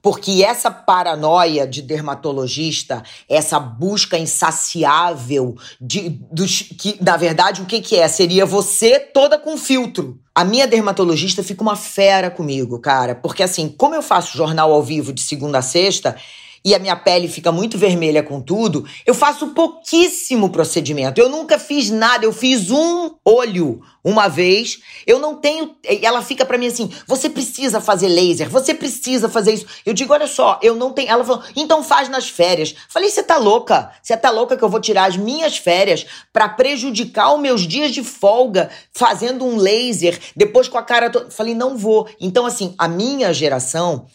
Porque 0.02 0.42
essa 0.42 0.68
paranoia 0.68 1.64
de 1.64 1.80
dermatologista, 1.80 3.04
essa 3.28 3.60
busca 3.60 4.18
insaciável 4.18 5.56
de 5.80 6.10
dos 6.30 6.62
que 6.62 6.98
na 7.00 7.16
verdade 7.16 7.62
o 7.62 7.66
que 7.66 7.80
que 7.80 7.96
é? 7.96 8.08
Seria 8.08 8.44
você 8.44 8.98
toda 8.98 9.38
com 9.38 9.56
filtro. 9.56 10.18
A 10.34 10.44
minha 10.44 10.66
dermatologista 10.66 11.42
fica 11.44 11.62
uma 11.62 11.76
fera 11.76 12.30
comigo, 12.30 12.80
cara, 12.80 13.14
porque 13.14 13.42
assim, 13.42 13.68
como 13.68 13.94
eu 13.94 14.02
faço 14.02 14.36
jornal 14.36 14.72
ao 14.72 14.82
vivo 14.82 15.12
de 15.12 15.22
segunda 15.22 15.58
a 15.58 15.62
sexta, 15.62 16.16
e 16.64 16.74
a 16.74 16.78
minha 16.78 16.94
pele 16.94 17.28
fica 17.28 17.50
muito 17.50 17.76
vermelha 17.76 18.22
com 18.22 18.40
tudo, 18.40 18.86
eu 19.04 19.14
faço 19.14 19.48
pouquíssimo 19.48 20.50
procedimento. 20.50 21.20
Eu 21.20 21.28
nunca 21.28 21.58
fiz 21.58 21.90
nada, 21.90 22.24
eu 22.24 22.32
fiz 22.32 22.70
um 22.70 23.14
olho 23.24 23.82
uma 24.04 24.28
vez. 24.28 24.80
Eu 25.06 25.18
não 25.18 25.36
tenho. 25.36 25.74
Ela 26.02 26.22
fica 26.22 26.44
para 26.44 26.58
mim 26.58 26.68
assim: 26.68 26.90
você 27.06 27.28
precisa 27.28 27.80
fazer 27.80 28.08
laser, 28.08 28.48
você 28.48 28.74
precisa 28.74 29.28
fazer 29.28 29.54
isso. 29.54 29.66
Eu 29.84 29.92
digo: 29.92 30.12
olha 30.12 30.26
só, 30.26 30.58
eu 30.62 30.74
não 30.76 30.92
tenho. 30.92 31.10
Ela 31.10 31.24
falou: 31.24 31.42
então 31.56 31.82
faz 31.82 32.08
nas 32.08 32.28
férias. 32.28 32.74
Falei: 32.88 33.10
você 33.10 33.22
tá 33.22 33.36
louca? 33.36 33.90
Você 34.02 34.16
tá 34.16 34.30
louca 34.30 34.56
que 34.56 34.62
eu 34.62 34.68
vou 34.68 34.80
tirar 34.80 35.08
as 35.08 35.16
minhas 35.16 35.56
férias 35.56 36.06
para 36.32 36.48
prejudicar 36.48 37.34
os 37.34 37.40
meus 37.40 37.62
dias 37.62 37.92
de 37.92 38.04
folga 38.04 38.70
fazendo 38.92 39.44
um 39.44 39.56
laser, 39.56 40.18
depois 40.36 40.68
com 40.68 40.78
a 40.78 40.82
cara 40.82 41.10
toda. 41.10 41.30
Falei: 41.30 41.54
não 41.54 41.76
vou. 41.76 42.08
Então, 42.20 42.46
assim, 42.46 42.74
a 42.78 42.86
minha 42.86 43.32
geração 43.32 44.06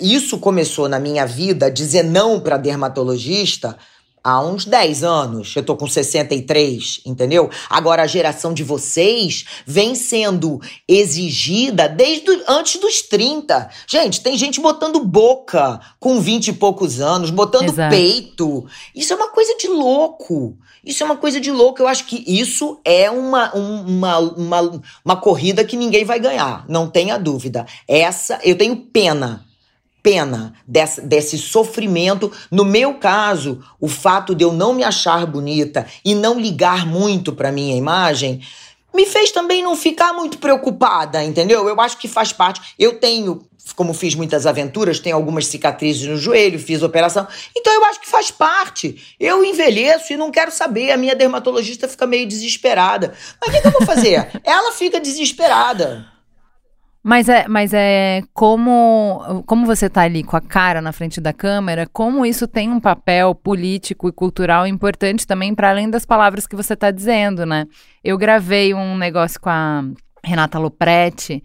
isso 0.00 0.38
começou 0.38 0.88
na 0.88 0.98
minha 0.98 1.26
vida, 1.26 1.70
dizer 1.70 2.02
não 2.02 2.40
para 2.40 2.56
dermatologista, 2.56 3.76
há 4.26 4.40
uns 4.40 4.64
10 4.64 5.04
anos. 5.04 5.54
Eu 5.54 5.62
tô 5.62 5.76
com 5.76 5.86
63, 5.86 7.00
entendeu? 7.06 7.48
Agora 7.70 8.02
a 8.02 8.06
geração 8.08 8.52
de 8.52 8.64
vocês 8.64 9.44
vem 9.64 9.94
sendo 9.94 10.60
exigida 10.88 11.88
desde 11.88 12.26
antes 12.48 12.80
dos 12.80 13.02
30. 13.02 13.70
Gente, 13.86 14.20
tem 14.20 14.36
gente 14.36 14.60
botando 14.60 14.98
boca 15.04 15.80
com 16.00 16.20
20 16.20 16.48
e 16.48 16.52
poucos 16.54 17.00
anos, 17.00 17.30
botando 17.30 17.68
Exato. 17.68 17.94
peito. 17.94 18.66
Isso 18.92 19.12
é 19.12 19.16
uma 19.16 19.28
coisa 19.28 19.56
de 19.56 19.68
louco. 19.68 20.58
Isso 20.84 21.04
é 21.04 21.06
uma 21.06 21.16
coisa 21.16 21.40
de 21.40 21.52
louco. 21.52 21.80
Eu 21.80 21.86
acho 21.86 22.06
que 22.06 22.24
isso 22.26 22.80
é 22.84 23.08
uma, 23.08 23.54
uma, 23.54 24.18
uma, 24.18 24.82
uma 25.04 25.16
corrida 25.16 25.64
que 25.64 25.76
ninguém 25.76 26.04
vai 26.04 26.18
ganhar. 26.18 26.64
Não 26.68 26.88
tenha 26.88 27.16
dúvida. 27.16 27.64
Essa, 27.86 28.40
eu 28.42 28.58
tenho 28.58 28.76
pena 28.76 29.45
pena 30.06 30.54
desse, 30.64 31.00
desse 31.00 31.36
sofrimento. 31.36 32.30
No 32.48 32.64
meu 32.64 32.94
caso, 32.94 33.60
o 33.80 33.88
fato 33.88 34.36
de 34.36 34.44
eu 34.44 34.52
não 34.52 34.72
me 34.72 34.84
achar 34.84 35.26
bonita 35.26 35.84
e 36.04 36.14
não 36.14 36.38
ligar 36.38 36.86
muito 36.86 37.32
para 37.32 37.50
minha 37.50 37.76
imagem 37.76 38.40
me 38.94 39.04
fez 39.04 39.32
também 39.32 39.64
não 39.64 39.76
ficar 39.76 40.12
muito 40.14 40.38
preocupada, 40.38 41.22
entendeu? 41.22 41.68
Eu 41.68 41.78
acho 41.80 41.98
que 41.98 42.06
faz 42.08 42.32
parte. 42.32 42.74
Eu 42.78 42.98
tenho, 42.98 43.44
como 43.74 43.92
fiz 43.92 44.14
muitas 44.14 44.46
aventuras, 44.46 45.00
tenho 45.00 45.16
algumas 45.16 45.48
cicatrizes 45.48 46.06
no 46.06 46.16
joelho, 46.16 46.58
fiz 46.58 46.82
operação. 46.82 47.26
Então 47.54 47.74
eu 47.74 47.84
acho 47.84 48.00
que 48.00 48.08
faz 48.08 48.30
parte. 48.30 49.16
Eu 49.20 49.44
envelheço 49.44 50.12
e 50.12 50.16
não 50.16 50.30
quero 50.30 50.52
saber. 50.52 50.92
A 50.92 50.96
minha 50.96 51.16
dermatologista 51.16 51.88
fica 51.88 52.06
meio 52.06 52.26
desesperada. 52.26 53.12
Mas 53.40 53.50
o 53.50 53.52
que, 53.52 53.60
que 53.60 53.66
eu 53.66 53.72
vou 53.72 53.84
fazer? 53.84 54.30
Ela 54.42 54.72
fica 54.72 55.00
desesperada. 55.00 56.15
Mas 57.08 57.28
é, 57.28 57.46
mas 57.46 57.72
é 57.72 58.24
como, 58.34 59.44
como 59.46 59.64
você 59.64 59.86
está 59.86 60.02
ali 60.02 60.24
com 60.24 60.36
a 60.36 60.40
cara 60.40 60.82
na 60.82 60.90
frente 60.90 61.20
da 61.20 61.32
câmera, 61.32 61.86
como 61.92 62.26
isso 62.26 62.48
tem 62.48 62.68
um 62.68 62.80
papel 62.80 63.32
político 63.32 64.08
e 64.08 64.12
cultural 64.12 64.66
importante 64.66 65.24
também 65.24 65.54
para 65.54 65.70
além 65.70 65.88
das 65.88 66.04
palavras 66.04 66.48
que 66.48 66.56
você 66.56 66.72
está 66.72 66.90
dizendo, 66.90 67.46
né? 67.46 67.68
Eu 68.02 68.18
gravei 68.18 68.74
um 68.74 68.98
negócio 68.98 69.40
com 69.40 69.48
a 69.48 69.84
Renata 70.24 70.58
Lopretti 70.58 71.44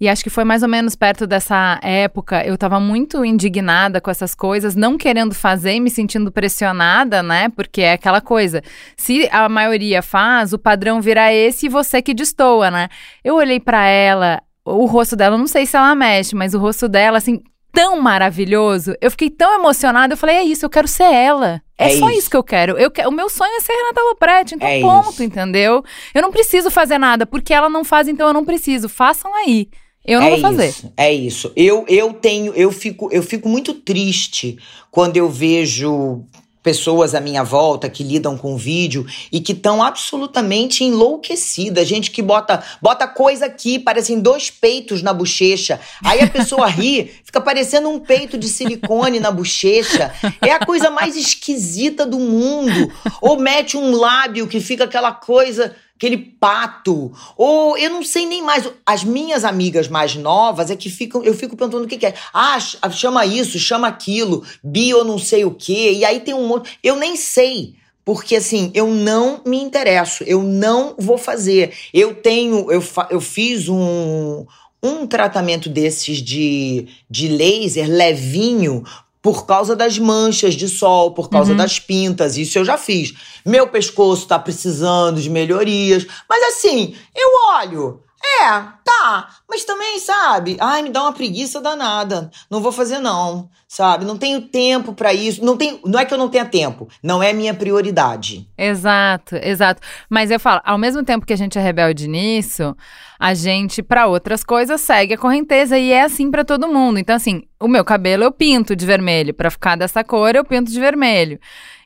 e 0.00 0.08
acho 0.08 0.24
que 0.24 0.28
foi 0.28 0.42
mais 0.42 0.64
ou 0.64 0.68
menos 0.68 0.96
perto 0.96 1.24
dessa 1.24 1.78
época. 1.84 2.44
Eu 2.44 2.54
estava 2.54 2.80
muito 2.80 3.24
indignada 3.24 4.00
com 4.00 4.10
essas 4.10 4.34
coisas, 4.34 4.74
não 4.74 4.98
querendo 4.98 5.36
fazer 5.36 5.74
e 5.74 5.80
me 5.80 5.88
sentindo 5.88 6.32
pressionada, 6.32 7.22
né? 7.22 7.48
Porque 7.50 7.80
é 7.80 7.92
aquela 7.92 8.20
coisa. 8.20 8.60
Se 8.96 9.28
a 9.30 9.48
maioria 9.48 10.02
faz, 10.02 10.52
o 10.52 10.58
padrão 10.58 11.00
vira 11.00 11.32
esse 11.32 11.66
e 11.66 11.68
você 11.68 12.02
que 12.02 12.12
destoa, 12.12 12.72
né? 12.72 12.88
Eu 13.22 13.36
olhei 13.36 13.60
para 13.60 13.86
ela, 13.86 14.42
o 14.66 14.84
rosto 14.86 15.14
dela, 15.14 15.38
não 15.38 15.46
sei 15.46 15.64
se 15.64 15.76
ela 15.76 15.94
mexe, 15.94 16.34
mas 16.34 16.52
o 16.52 16.58
rosto 16.58 16.88
dela, 16.88 17.18
assim, 17.18 17.40
tão 17.72 18.00
maravilhoso. 18.00 18.94
Eu 19.00 19.10
fiquei 19.10 19.30
tão 19.30 19.54
emocionada, 19.54 20.14
eu 20.14 20.16
falei, 20.16 20.36
é 20.36 20.42
isso, 20.42 20.64
eu 20.64 20.70
quero 20.70 20.88
ser 20.88 21.12
ela. 21.12 21.62
É, 21.78 21.92
é 21.92 21.98
só 21.98 22.08
isso. 22.08 22.18
isso. 22.18 22.30
que 22.30 22.36
eu 22.36 22.42
quero. 22.42 22.76
eu 22.78 22.90
O 23.06 23.12
meu 23.12 23.28
sonho 23.28 23.52
é 23.52 23.60
ser 23.60 23.72
Renata 23.72 24.00
Lopretti, 24.02 24.54
então 24.54 24.68
é 24.68 24.80
ponto, 24.80 25.10
isso. 25.10 25.22
entendeu? 25.22 25.84
Eu 26.14 26.22
não 26.22 26.32
preciso 26.32 26.70
fazer 26.70 26.98
nada, 26.98 27.26
porque 27.26 27.54
ela 27.54 27.68
não 27.68 27.84
faz, 27.84 28.08
então 28.08 28.26
eu 28.26 28.32
não 28.32 28.44
preciso. 28.44 28.88
Façam 28.88 29.32
aí. 29.34 29.68
Eu 30.04 30.20
não 30.20 30.28
é 30.28 30.30
vou 30.30 30.40
fazer. 30.40 30.68
Isso, 30.68 30.92
é 30.96 31.12
isso. 31.12 31.52
Eu, 31.54 31.84
eu 31.88 32.12
tenho, 32.14 32.52
eu 32.54 32.70
fico, 32.72 33.08
eu 33.12 33.22
fico 33.22 33.48
muito 33.48 33.74
triste 33.74 34.56
quando 34.90 35.16
eu 35.16 35.28
vejo 35.28 36.24
pessoas 36.66 37.14
à 37.14 37.20
minha 37.20 37.44
volta 37.44 37.88
que 37.88 38.02
lidam 38.02 38.36
com 38.36 38.56
vídeo 38.56 39.06
e 39.30 39.40
que 39.40 39.52
estão 39.52 39.84
absolutamente 39.84 40.82
enlouquecidas. 40.82 41.86
Gente 41.86 42.10
que 42.10 42.20
bota, 42.20 42.60
bota 42.82 43.06
coisa 43.06 43.46
aqui, 43.46 43.78
parecem 43.78 44.18
dois 44.18 44.50
peitos 44.50 45.00
na 45.00 45.12
bochecha. 45.12 45.78
Aí 46.04 46.20
a 46.20 46.26
pessoa 46.26 46.66
ri, 46.66 47.04
fica 47.22 47.40
parecendo 47.40 47.88
um 47.88 48.00
peito 48.00 48.36
de 48.36 48.48
silicone 48.48 49.20
na 49.20 49.30
bochecha. 49.30 50.12
É 50.42 50.50
a 50.50 50.66
coisa 50.66 50.90
mais 50.90 51.16
esquisita 51.16 52.04
do 52.04 52.18
mundo. 52.18 52.92
Ou 53.20 53.38
mete 53.38 53.76
um 53.76 53.94
lábio 53.94 54.48
que 54.48 54.58
fica 54.58 54.82
aquela 54.82 55.12
coisa 55.12 55.72
aquele 55.96 56.18
pato, 56.18 57.10
ou 57.36 57.76
eu 57.76 57.90
não 57.90 58.04
sei 58.04 58.26
nem 58.26 58.42
mais. 58.42 58.70
As 58.84 59.02
minhas 59.02 59.44
amigas 59.44 59.88
mais 59.88 60.14
novas 60.14 60.70
é 60.70 60.76
que 60.76 60.90
ficam, 60.90 61.24
eu 61.24 61.34
fico 61.34 61.56
perguntando 61.56 61.84
o 61.84 61.88
que, 61.88 61.96
que 61.96 62.06
é. 62.06 62.14
Ah, 62.32 62.58
chama 62.60 63.24
isso, 63.24 63.58
chama 63.58 63.88
aquilo, 63.88 64.44
bio 64.62 65.02
não 65.04 65.18
sei 65.18 65.44
o 65.44 65.50
quê, 65.50 65.92
e 65.92 66.04
aí 66.04 66.20
tem 66.20 66.34
um 66.34 66.46
monte. 66.46 66.78
Eu 66.82 66.96
nem 66.96 67.16
sei. 67.16 67.74
porque 68.04 68.36
assim, 68.36 68.70
eu 68.72 68.86
não 68.86 69.40
me 69.44 69.60
interesso, 69.60 70.22
eu 70.24 70.42
não 70.42 70.94
vou 70.96 71.18
fazer. 71.18 71.72
Eu 71.92 72.14
tenho, 72.14 72.70
eu, 72.70 72.82
eu 73.10 73.20
fiz 73.20 73.68
um, 73.68 74.46
um 74.82 75.06
tratamento 75.06 75.68
desses 75.68 76.18
de, 76.18 76.86
de 77.10 77.28
laser 77.28 77.88
levinho 77.88 78.84
por 79.26 79.44
causa 79.44 79.74
das 79.74 79.98
manchas 79.98 80.54
de 80.54 80.68
sol, 80.68 81.10
por 81.10 81.28
causa 81.28 81.50
uhum. 81.50 81.56
das 81.56 81.80
pintas, 81.80 82.36
isso 82.36 82.60
eu 82.60 82.64
já 82.64 82.78
fiz. 82.78 83.12
Meu 83.44 83.66
pescoço 83.66 84.28
tá 84.28 84.38
precisando 84.38 85.20
de 85.20 85.28
melhorias, 85.28 86.06
mas 86.30 86.44
assim, 86.44 86.94
eu 87.12 87.28
olho, 87.56 88.04
é, 88.24 88.48
tá. 88.84 89.28
Mas 89.48 89.64
também, 89.64 89.98
sabe? 89.98 90.56
Ai, 90.60 90.82
me 90.82 90.90
dá 90.90 91.02
uma 91.02 91.12
preguiça 91.12 91.60
danada. 91.60 92.30
Não 92.50 92.60
vou 92.60 92.72
fazer, 92.72 92.98
não. 92.98 93.48
Sabe? 93.68 94.04
Não 94.04 94.16
tenho 94.16 94.40
tempo 94.40 94.92
para 94.92 95.12
isso. 95.12 95.44
Não, 95.44 95.56
tenho, 95.56 95.80
não 95.84 95.98
é 95.98 96.04
que 96.04 96.12
eu 96.12 96.18
não 96.18 96.28
tenha 96.28 96.44
tempo. 96.44 96.88
Não 97.02 97.22
é 97.22 97.32
minha 97.32 97.54
prioridade. 97.54 98.48
Exato, 98.56 99.36
exato. 99.36 99.80
Mas 100.08 100.30
eu 100.30 100.40
falo, 100.40 100.60
ao 100.64 100.78
mesmo 100.78 101.04
tempo 101.04 101.26
que 101.26 101.32
a 101.32 101.36
gente 101.36 101.58
é 101.58 101.62
rebelde 101.62 102.08
nisso, 102.08 102.76
a 103.18 103.34
gente, 103.34 103.82
para 103.82 104.06
outras 104.06 104.42
coisas, 104.42 104.80
segue 104.80 105.14
a 105.14 105.18
correnteza. 105.18 105.78
E 105.78 105.92
é 105.92 106.02
assim 106.02 106.30
para 106.30 106.44
todo 106.44 106.68
mundo. 106.68 106.98
Então, 106.98 107.14
assim, 107.14 107.42
o 107.60 107.68
meu 107.68 107.84
cabelo 107.84 108.24
eu 108.24 108.32
pinto 108.32 108.74
de 108.74 108.86
vermelho. 108.86 109.34
para 109.34 109.50
ficar 109.50 109.76
dessa 109.76 110.02
cor, 110.02 110.34
eu 110.34 110.44
pinto 110.44 110.70
de 110.70 110.80
vermelho. 110.80 111.38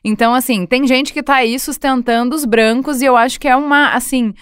Então, 0.03 0.33
assim, 0.33 0.65
tem 0.65 0.87
gente 0.87 1.13
que 1.13 1.21
tá 1.21 1.35
aí 1.35 1.59
sustentando 1.59 2.35
os 2.35 2.45
brancos 2.45 3.01
e 3.01 3.05
eu 3.05 3.15
acho 3.15 3.39
que 3.39 3.47
é 3.47 3.55
uma, 3.55 3.93
assim 3.93 4.33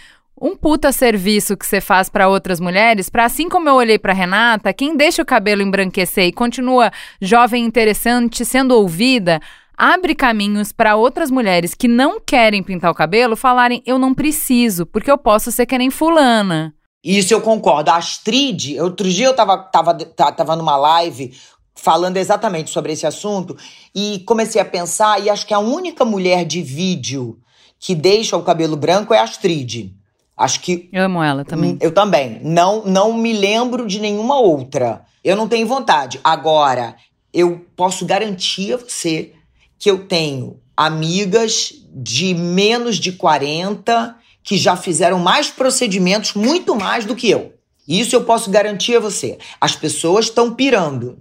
um 0.42 0.56
puta 0.56 0.92
serviço 0.92 1.58
que 1.58 1.66
você 1.66 1.82
faz 1.82 2.10
para 2.10 2.28
outras 2.28 2.60
mulheres, 2.60 3.10
para 3.10 3.26
assim 3.26 3.50
como 3.50 3.68
eu 3.68 3.76
olhei 3.76 4.00
para 4.00 4.14
Renata, 4.14 4.74
quem 4.74 4.96
deixa 4.96 5.22
o 5.22 5.26
cabelo 5.26 5.62
embranquecer 5.62 6.26
e 6.26 6.32
continua 6.32 6.92
jovem 7.22 7.66
interessante, 7.66 8.46
sendo 8.46 8.76
ouvida, 8.76 9.40
abre 9.78 10.16
caminhos 10.16 10.72
para 10.72 10.96
outras 10.96 11.30
mulheres 11.32 11.74
que 11.74 11.88
não 11.88 12.20
querem 12.20 12.64
pintar 12.64 12.92
o 12.92 12.96
cabelo 12.96 13.36
falarem 13.36 13.82
eu 13.86 13.98
não 13.98 14.14
preciso, 14.14 14.86
porque 14.86 15.12
eu 15.12 15.18
posso 15.18 15.52
ser 15.52 15.66
que 15.66 15.78
nem 15.78 15.90
fulana. 15.90 16.74
Isso 17.04 17.34
eu 17.34 17.40
concordo. 17.40 17.92
A 17.92 17.96
Astrid, 17.96 18.78
outro 18.80 19.10
dia 19.10 19.28
eu 19.28 19.34
tava, 19.34 19.58
tava, 19.58 19.94
tava 19.96 20.56
numa 20.56 20.76
live 20.76 21.34
falando 21.74 22.18
exatamente 22.18 22.70
sobre 22.70 22.92
esse 22.92 23.08
assunto 23.08 23.56
e 23.96 24.20
comecei 24.26 24.62
a 24.62 24.66
pensar 24.66 25.22
e 25.22 25.30
acho 25.30 25.48
que 25.48 25.54
a 25.54 25.60
única 25.60 26.04
mulher 26.04 26.44
de 26.44 26.62
vídeo 26.62 27.40
que 27.80 27.96
deixa 27.96 28.36
o 28.36 28.44
cabelo 28.44 28.76
branco 28.76 29.14
é 29.14 29.20
a 29.20 29.24
Astrid. 29.24 29.96
Acho 30.40 30.62
que. 30.62 30.88
Eu 30.94 31.04
amo 31.04 31.22
ela 31.22 31.44
também. 31.44 31.78
Eu 31.82 31.94
também. 31.94 32.40
Não, 32.42 32.86
não 32.86 33.14
me 33.14 33.34
lembro 33.34 33.86
de 33.86 34.00
nenhuma 34.00 34.40
outra. 34.40 35.02
Eu 35.22 35.36
não 35.36 35.50
tenho 35.50 35.68
vontade. 35.68 36.18
Agora, 36.24 36.96
eu 37.34 37.66
posso 37.76 38.06
garantir 38.06 38.74
a 38.74 38.78
você 38.78 39.34
que 39.78 39.92
eu 39.92 40.08
tenho 40.08 40.58
amigas 40.78 41.74
de 41.94 42.34
menos 42.34 42.96
de 42.96 43.12
40 43.12 44.16
que 44.42 44.58
já 44.58 44.78
fizeram 44.78 45.20
mais 45.20 45.50
procedimentos, 45.50 46.34
muito 46.34 46.74
mais 46.74 47.04
do 47.04 47.18
que 47.18 47.30
eu. 47.30 47.54
Isso 47.86 48.16
eu 48.16 48.24
posso 48.24 48.50
garantir 48.50 48.96
a 48.96 49.00
você. 49.02 49.38
As 49.60 49.76
pessoas 49.76 50.26
estão 50.26 50.54
pirando. 50.54 51.20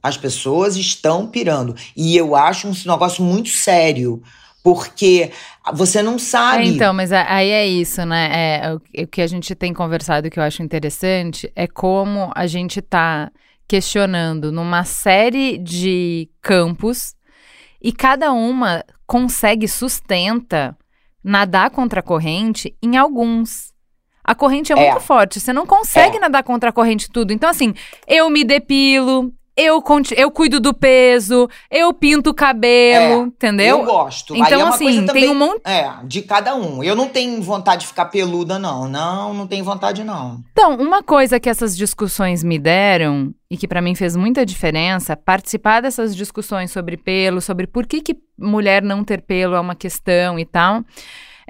As 0.00 0.16
pessoas 0.16 0.76
estão 0.76 1.26
pirando. 1.26 1.74
E 1.96 2.16
eu 2.16 2.36
acho 2.36 2.68
um 2.68 2.74
negócio 2.86 3.24
muito 3.24 3.48
sério. 3.48 4.22
Porque 4.62 5.32
você 5.72 6.02
não 6.02 6.18
sabe. 6.18 6.64
É, 6.64 6.66
então, 6.66 6.92
mas 6.92 7.12
aí 7.12 7.50
é 7.50 7.66
isso, 7.66 8.04
né? 8.04 8.30
É, 8.32 8.74
o, 8.74 9.02
o 9.02 9.06
que 9.06 9.22
a 9.22 9.26
gente 9.26 9.54
tem 9.54 9.72
conversado 9.72 10.30
que 10.30 10.38
eu 10.38 10.42
acho 10.42 10.62
interessante 10.62 11.50
é 11.54 11.66
como 11.66 12.30
a 12.34 12.46
gente 12.46 12.80
tá 12.80 13.30
questionando 13.68 14.50
numa 14.50 14.84
série 14.84 15.56
de 15.56 16.28
campos 16.42 17.14
e 17.80 17.92
cada 17.92 18.32
uma 18.32 18.84
consegue 19.06 19.68
sustenta 19.68 20.76
nadar 21.22 21.70
contra 21.70 22.00
a 22.00 22.02
corrente 22.02 22.76
em 22.82 22.96
alguns. 22.96 23.72
A 24.22 24.34
corrente 24.34 24.72
é, 24.72 24.76
é. 24.76 24.90
muito 24.90 25.04
forte, 25.04 25.40
você 25.40 25.52
não 25.52 25.66
consegue 25.66 26.16
é. 26.16 26.20
nadar 26.20 26.42
contra 26.42 26.70
a 26.70 26.72
corrente 26.72 27.08
tudo. 27.10 27.32
Então, 27.32 27.48
assim, 27.48 27.72
eu 28.06 28.28
me 28.28 28.44
depilo, 28.44 29.32
eu, 29.60 29.82
eu 30.16 30.30
cuido 30.30 30.58
do 30.58 30.72
peso, 30.72 31.48
eu 31.70 31.92
pinto 31.92 32.30
o 32.30 32.34
cabelo, 32.34 33.22
é, 33.22 33.26
entendeu? 33.26 33.78
Eu 33.80 33.84
gosto. 33.84 34.34
Então, 34.34 34.60
é 34.60 34.68
assim, 34.68 35.04
também, 35.04 35.24
tem 35.24 35.30
um 35.30 35.34
monte. 35.34 35.60
É, 35.64 35.92
de 36.04 36.22
cada 36.22 36.54
um. 36.54 36.82
Eu 36.82 36.96
não 36.96 37.08
tenho 37.08 37.40
vontade 37.42 37.82
de 37.82 37.86
ficar 37.88 38.06
peluda, 38.06 38.58
não. 38.58 38.88
Não, 38.88 39.34
não 39.34 39.46
tenho 39.46 39.64
vontade, 39.64 40.02
não. 40.02 40.40
Então, 40.52 40.76
uma 40.76 41.02
coisa 41.02 41.38
que 41.38 41.48
essas 41.48 41.76
discussões 41.76 42.42
me 42.42 42.58
deram, 42.58 43.34
e 43.50 43.56
que 43.56 43.68
para 43.68 43.82
mim 43.82 43.94
fez 43.94 44.16
muita 44.16 44.46
diferença, 44.46 45.16
participar 45.16 45.82
dessas 45.82 46.16
discussões 46.16 46.70
sobre 46.70 46.96
pelo, 46.96 47.40
sobre 47.40 47.66
por 47.66 47.86
que, 47.86 48.00
que 48.00 48.16
mulher 48.38 48.82
não 48.82 49.04
ter 49.04 49.20
pelo 49.20 49.54
é 49.54 49.60
uma 49.60 49.74
questão 49.74 50.38
e 50.38 50.44
tal. 50.44 50.82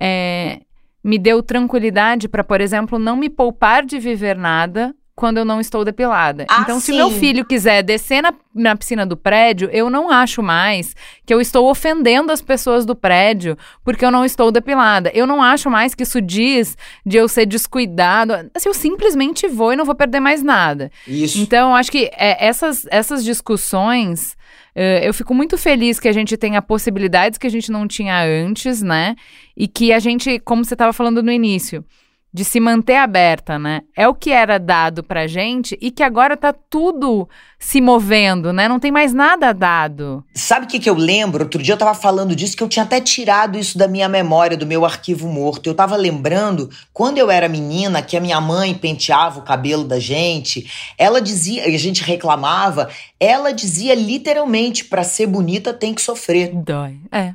É, 0.01 0.61
me 1.03 1.19
deu 1.19 1.43
tranquilidade 1.43 2.29
para, 2.29 2.43
por 2.43 2.61
exemplo, 2.61 2.99
não 2.99 3.17
me 3.17 3.31
poupar 3.31 3.85
de 3.85 3.99
viver 3.99 4.37
nada 4.37 4.95
quando 5.21 5.37
eu 5.37 5.45
não 5.45 5.61
estou 5.61 5.85
depilada. 5.85 6.47
Ah, 6.49 6.63
então, 6.63 6.81
se 6.81 6.95
meu 6.95 7.11
filho 7.11 7.45
quiser 7.45 7.83
descer 7.83 8.23
na, 8.23 8.33
na 8.55 8.75
piscina 8.75 9.05
do 9.05 9.19
prédio, 9.19 9.69
eu 9.71 9.91
não 9.91 10.11
acho 10.11 10.43
mais 10.43 10.97
que 11.27 11.35
eu 11.35 11.43
estou 11.43 11.69
ofendendo 11.71 12.33
as 12.33 12.41
pessoas 12.41 12.87
do 12.87 12.97
prédio 12.97 13.55
porque 13.85 14.03
eu 14.03 14.11
não 14.11 14.25
estou 14.25 14.51
depilada. 14.51 15.11
Eu 15.13 15.27
não 15.27 15.43
acho 15.43 15.69
mais 15.69 15.95
que 15.95 16.05
isso 16.05 16.23
diz 16.23 16.75
de 17.05 17.19
eu 17.19 17.29
ser 17.29 17.45
descuidado. 17.45 18.33
Assim, 18.55 18.71
eu 18.71 18.75
simplesmente 18.75 19.47
vou 19.47 19.75
e 19.75 19.77
não 19.77 19.85
vou 19.85 19.95
perder 19.95 20.21
mais 20.21 20.43
nada. 20.43 20.91
Isso. 21.07 21.39
Então, 21.39 21.77
acho 21.77 21.93
que 21.93 22.11
é, 22.15 22.47
essas, 22.47 22.87
essas 22.91 23.23
discussões. 23.23 24.39
Uh, 24.75 25.03
eu 25.03 25.13
fico 25.13 25.35
muito 25.35 25.59
feliz 25.59 26.01
que 26.01 26.09
a 26.09 26.13
gente 26.13 26.35
tenha 26.37 26.63
possibilidades 26.63 27.37
que 27.37 27.47
a 27.47 27.51
gente 27.51 27.71
não 27.71 27.87
tinha 27.87 28.25
antes, 28.25 28.81
né? 28.81 29.17
E 29.55 29.69
que 29.69 29.93
a 29.93 29.99
gente, 29.99 30.39
como 30.39 30.65
você 30.65 30.75
estava 30.75 30.93
falando 30.95 31.23
no 31.23 31.31
início, 31.31 31.85
de 32.33 32.45
se 32.45 32.61
manter 32.61 32.97
aberta, 32.97 33.59
né? 33.59 33.83
É 33.97 34.07
o 34.07 34.15
que 34.15 34.31
era 34.31 34.59
dado 34.59 35.03
pra 35.03 35.27
gente 35.27 35.77
e 35.81 35.91
que 35.91 36.03
agora 36.03 36.37
tá 36.37 36.53
tudo 36.53 37.29
se 37.59 37.81
movendo, 37.81 38.53
né? 38.53 38.69
Não 38.69 38.79
tem 38.79 38.93
mais 38.93 39.13
nada 39.13 39.53
dado. 39.53 40.25
Sabe 40.35 40.65
o 40.65 40.69
que, 40.69 40.79
que 40.79 40.89
eu 40.89 40.95
lembro? 40.95 41.45
Outro 41.45 41.61
dia 41.63 41.75
eu 41.75 41.79
tava 41.79 41.93
falando 41.93 42.35
disso, 42.35 42.57
que 42.57 42.63
eu 42.63 42.69
tinha 42.69 42.85
até 42.85 43.01
tirado 43.01 43.59
isso 43.59 43.77
da 43.77 43.89
minha 43.89 44.09
memória, 44.09 44.57
do 44.57 44.67
meu 44.67 44.85
arquivo 44.85 45.29
morto. 45.29 45.69
Eu 45.69 45.75
tava 45.75 45.97
lembrando, 45.97 46.71
quando 46.93 47.19
eu 47.19 47.31
era 47.31 47.49
menina, 47.49 48.01
que 48.01 48.17
a 48.17 48.21
minha 48.21 48.41
mãe 48.41 48.75
penteava 48.75 49.41
o 49.41 49.43
cabelo 49.43 49.85
da 49.85 49.99
gente, 49.99 50.71
ela 50.97 51.21
dizia, 51.21 51.69
e 51.69 51.75
a 51.75 51.79
gente 51.79 52.03
reclamava, 52.05 52.89
ela 53.19 53.53
dizia 53.53 53.95
literalmente: 53.95 54.85
pra 54.85 55.03
ser 55.03 55.27
bonita 55.27 55.75
tem 55.75 55.93
que 55.93 56.01
sofrer. 56.01 56.55
Dói. 56.55 57.01
É. 57.11 57.35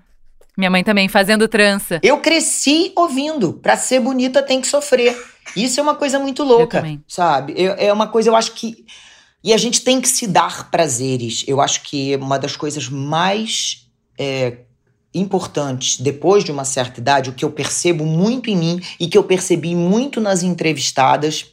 Minha 0.57 0.69
mãe 0.69 0.83
também, 0.83 1.07
fazendo 1.07 1.47
trança. 1.47 1.99
Eu 2.01 2.19
cresci 2.19 2.91
ouvindo, 2.95 3.53
pra 3.53 3.75
ser 3.75 3.99
bonita 3.99 4.41
tem 4.41 4.61
que 4.61 4.67
sofrer. 4.67 5.15
Isso 5.55 5.79
é 5.79 5.83
uma 5.83 5.95
coisa 5.95 6.17
muito 6.19 6.43
louca, 6.43 6.83
sabe? 7.07 7.53
É, 7.57 7.87
é 7.87 7.93
uma 7.93 8.07
coisa, 8.07 8.29
eu 8.29 8.35
acho 8.35 8.53
que. 8.53 8.85
E 9.43 9.53
a 9.53 9.57
gente 9.57 9.81
tem 9.81 10.01
que 10.01 10.09
se 10.09 10.25
dar 10.25 10.71
prazeres. 10.71 11.43
Eu 11.47 11.61
acho 11.61 11.83
que 11.83 12.15
uma 12.15 12.39
das 12.39 12.55
coisas 12.55 12.89
mais 12.89 13.87
é, 14.17 14.57
importantes, 15.13 15.99
depois 15.99 16.43
de 16.43 16.51
uma 16.51 16.65
certa 16.65 16.99
idade, 16.99 17.29
o 17.29 17.33
que 17.33 17.45
eu 17.45 17.51
percebo 17.51 18.05
muito 18.05 18.49
em 18.49 18.57
mim 18.57 18.81
e 18.99 19.07
que 19.07 19.17
eu 19.17 19.23
percebi 19.23 19.75
muito 19.75 20.19
nas 20.19 20.41
entrevistadas, 20.41 21.45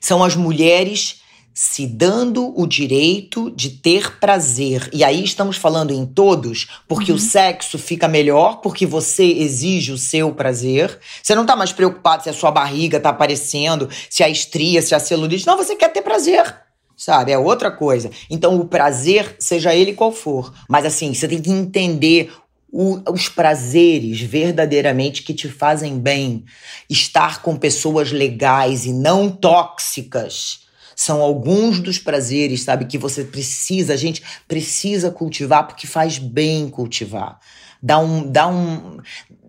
são 0.00 0.22
as 0.22 0.34
mulheres 0.34 1.21
se 1.54 1.86
dando 1.86 2.58
o 2.58 2.66
direito 2.66 3.50
de 3.50 3.70
ter 3.70 4.18
prazer. 4.18 4.88
E 4.92 5.04
aí 5.04 5.22
estamos 5.22 5.56
falando 5.56 5.92
em 5.92 6.06
todos, 6.06 6.68
porque 6.88 7.12
uhum. 7.12 7.18
o 7.18 7.20
sexo 7.20 7.78
fica 7.78 8.08
melhor, 8.08 8.60
porque 8.60 8.86
você 8.86 9.24
exige 9.24 9.92
o 9.92 9.98
seu 9.98 10.32
prazer. 10.32 10.98
Você 11.22 11.34
não 11.34 11.44
tá 11.44 11.54
mais 11.54 11.72
preocupado 11.72 12.22
se 12.22 12.30
a 12.30 12.32
sua 12.32 12.50
barriga 12.50 12.98
tá 12.98 13.10
aparecendo, 13.10 13.88
se 14.08 14.22
a 14.22 14.28
estria, 14.28 14.80
se 14.80 14.94
a 14.94 15.00
celulite. 15.00 15.46
Não, 15.46 15.56
você 15.56 15.76
quer 15.76 15.92
ter 15.92 16.02
prazer. 16.02 16.56
Sabe? 16.96 17.32
É 17.32 17.38
outra 17.38 17.70
coisa. 17.70 18.10
Então, 18.30 18.58
o 18.60 18.66
prazer, 18.66 19.34
seja 19.38 19.74
ele 19.74 19.92
qual 19.92 20.12
for. 20.12 20.54
Mas 20.68 20.86
assim, 20.86 21.12
você 21.12 21.26
tem 21.26 21.42
que 21.42 21.50
entender 21.50 22.32
o, 22.70 23.00
os 23.10 23.28
prazeres 23.28 24.20
verdadeiramente 24.20 25.22
que 25.22 25.34
te 25.34 25.48
fazem 25.48 25.98
bem. 25.98 26.44
Estar 26.88 27.42
com 27.42 27.56
pessoas 27.56 28.12
legais 28.12 28.86
e 28.86 28.92
não 28.92 29.28
tóxicas 29.30 30.61
são 30.96 31.20
alguns 31.20 31.80
dos 31.80 31.98
prazeres, 31.98 32.62
sabe, 32.62 32.86
que 32.86 32.98
você 32.98 33.24
precisa, 33.24 33.92
a 33.92 33.96
gente 33.96 34.22
precisa 34.46 35.10
cultivar 35.10 35.66
porque 35.66 35.86
faz 35.86 36.18
bem 36.18 36.68
cultivar. 36.68 37.38
Dá 37.82 37.98
um, 37.98 38.30
dá 38.30 38.46
um, 38.46 38.98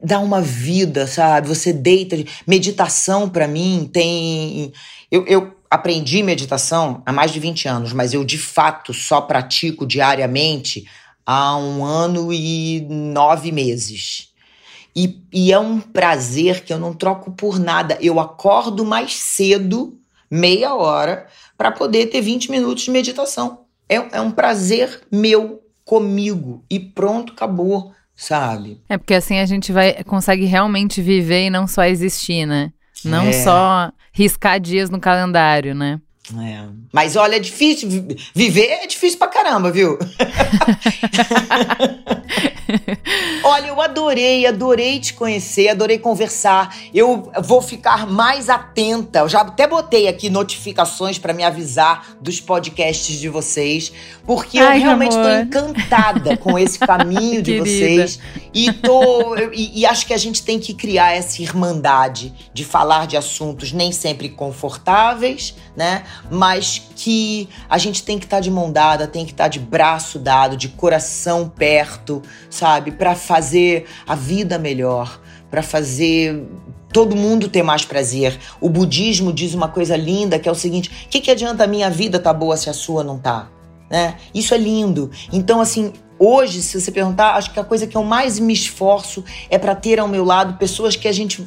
dá 0.04 0.20
uma 0.20 0.41
vida, 0.41 1.06
sabe? 1.06 1.48
Você 1.48 1.72
deita. 1.72 2.16
Meditação 2.48 3.30
para 3.30 3.48
mim 3.48 3.89
tem. 3.91 4.74
Eu, 5.12 5.26
eu 5.28 5.56
aprendi 5.70 6.24
meditação 6.24 7.04
há 7.06 7.14
mais 7.14 7.32
de 7.32 7.39
20 7.39 7.68
anos, 7.68 7.94
mas 7.94 8.14
eu 8.14 8.26
de 8.26 8.38
fato 8.38 8.94
só 8.94 9.22
pratico 9.22 9.86
diariamente 9.86 10.86
há 11.26 11.56
um 11.58 11.86
ano 11.86 12.34
e 12.34 12.82
nove 12.89 13.52
meses. 13.52 14.34
E, 14.96 15.24
e 15.32 15.52
é 15.52 15.58
um 15.58 15.80
prazer 15.80 16.64
que 16.64 16.72
eu 16.72 16.80
não 16.80 16.94
troco 16.94 17.32
por 17.32 17.58
nada. 17.58 17.98
Eu 18.02 18.20
acordo 18.20 18.86
mais 18.86 19.16
cedo 19.16 20.00
meia 20.34 20.74
hora 20.74 21.28
para 21.58 21.72
poder 21.72 22.08
ter 22.08 22.22
20 22.22 22.50
minutos 22.50 22.84
de 22.84 22.92
meditação. 22.92 23.60
É, 23.88 23.96
é 24.14 24.22
um 24.22 24.32
prazer 24.32 25.02
meu 25.12 25.62
comigo 25.86 26.64
e 26.70 26.80
pronto, 26.80 27.34
acabou. 27.34 27.92
sabe? 28.16 28.82
É 28.88 28.98
porque 28.98 29.14
assim 29.14 29.40
a 29.40 29.46
gente 29.46 29.72
vai 29.72 30.04
consegue 30.04 30.46
realmente 30.46 31.02
viver 31.02 31.48
e 31.48 31.50
não 31.50 31.68
só 31.68 31.84
existir, 31.84 32.46
né? 32.46 32.72
Não 33.04 33.24
É. 33.28 33.34
só 33.34 33.92
riscar 34.12 34.60
dias 34.60 34.90
no 34.90 35.00
calendário, 35.00 35.74
né? 35.76 36.00
É. 36.40 36.64
Mas 36.92 37.16
olha, 37.18 37.36
é 37.36 37.40
difícil. 37.40 37.90
vi- 37.90 38.16
Viver 38.34 38.68
é 38.84 38.88
difícil 38.88 39.20
pra 39.20 39.28
caramba, 39.28 39.72
viu? 39.72 39.98
olha, 43.44 43.68
eu 43.68 43.82
adorei, 43.82 44.46
adorei 44.46 45.00
te 45.00 45.14
conhecer, 45.14 45.70
adorei 45.70 45.98
conversar. 45.98 46.76
Eu 46.94 47.32
vou 47.42 47.62
ficar 47.62 48.08
mais 48.08 48.50
atenta. 48.50 49.20
Eu 49.20 49.30
já 49.30 49.42
até 49.42 49.68
botei 49.68 50.08
aqui 50.08 50.30
notificações 50.30 51.18
pra 51.18 51.34
me 51.34 51.44
avisar 51.44 52.16
dos 52.20 52.40
podcasts 52.40 53.20
de 53.20 53.30
vocês, 53.30 53.92
porque 54.26 54.60
eu 54.60 54.68
Ai, 54.68 54.80
realmente 54.80 55.12
tô 55.12 55.20
amor. 55.20 55.42
encantada 55.42 56.38
com 56.38 56.58
esse 56.58 56.80
caminho 56.80 57.42
de 57.42 57.60
vocês. 57.60 58.20
E, 58.54 58.72
tô, 58.72 59.36
e, 59.54 59.82
e 59.82 59.86
acho 59.86 60.06
que 60.06 60.14
a 60.14 60.18
gente 60.18 60.44
tem 60.44 60.60
que 60.60 60.74
criar 60.74 61.14
essa 61.14 61.42
irmandade 61.42 62.34
de 62.54 62.64
falar 62.64 63.08
de 63.08 63.18
assuntos 63.18 63.72
nem 63.72 63.92
sempre 63.92 64.30
confortáveis, 64.30 65.56
né? 65.76 66.04
Mas 66.30 66.82
que 66.96 67.50
a 67.70 67.78
gente 67.78 68.04
tem 68.04 68.20
que 68.20 68.26
estar 68.26 68.40
de 68.40 68.52
mão 68.52 68.72
dada, 68.72 69.08
tem 69.08 69.26
que 69.26 69.32
estar 69.32 69.48
de 69.48 69.60
braço 69.60 70.20
dado, 70.20 70.56
de 70.56 70.70
coração 70.70 71.50
perto, 71.50 72.22
sabe? 72.50 72.62
Pra 72.97 73.16
fazer 73.16 73.86
a 74.07 74.16
vida 74.16 74.57
melhor, 74.57 75.20
pra 75.49 75.61
fazer 75.61 76.43
todo 76.93 77.16
mundo 77.16 77.49
ter 77.49 77.64
mais 77.64 77.84
prazer. 77.84 78.39
O 78.61 78.70
budismo 78.70 79.34
diz 79.34 79.53
uma 79.53 79.68
coisa 79.68 79.97
linda 79.97 80.38
que 80.38 80.47
é 80.47 80.51
o 80.51 80.55
seguinte: 80.55 80.89
o 81.05 81.09
que, 81.09 81.20
que 81.20 81.32
adianta 81.32 81.64
a 81.64 81.68
minha 81.68 81.89
vida 81.89 82.20
tá 82.20 82.32
boa 82.32 82.55
se 82.55 82.70
a 82.70 82.74
sua 82.74 83.03
não 83.03 83.18
tá? 83.18 83.49
Né? 83.89 84.16
Isso 84.34 84.53
é 84.53 84.57
lindo. 84.57 85.11
Então, 85.32 85.59
assim, 85.59 85.91
hoje, 86.18 86.61
se 86.61 86.80
você 86.80 86.91
perguntar, 86.91 87.36
acho 87.36 87.51
que 87.51 87.59
a 87.59 87.64
coisa 87.64 87.86
que 87.86 87.97
eu 87.97 88.03
mais 88.03 88.39
me 88.39 88.53
esforço 88.53 89.24
é 89.49 89.57
para 89.57 89.76
ter 89.76 89.99
ao 89.99 90.07
meu 90.07 90.24
lado 90.24 90.57
pessoas 90.57 90.95
que 90.95 91.07
a 91.07 91.11
gente. 91.11 91.45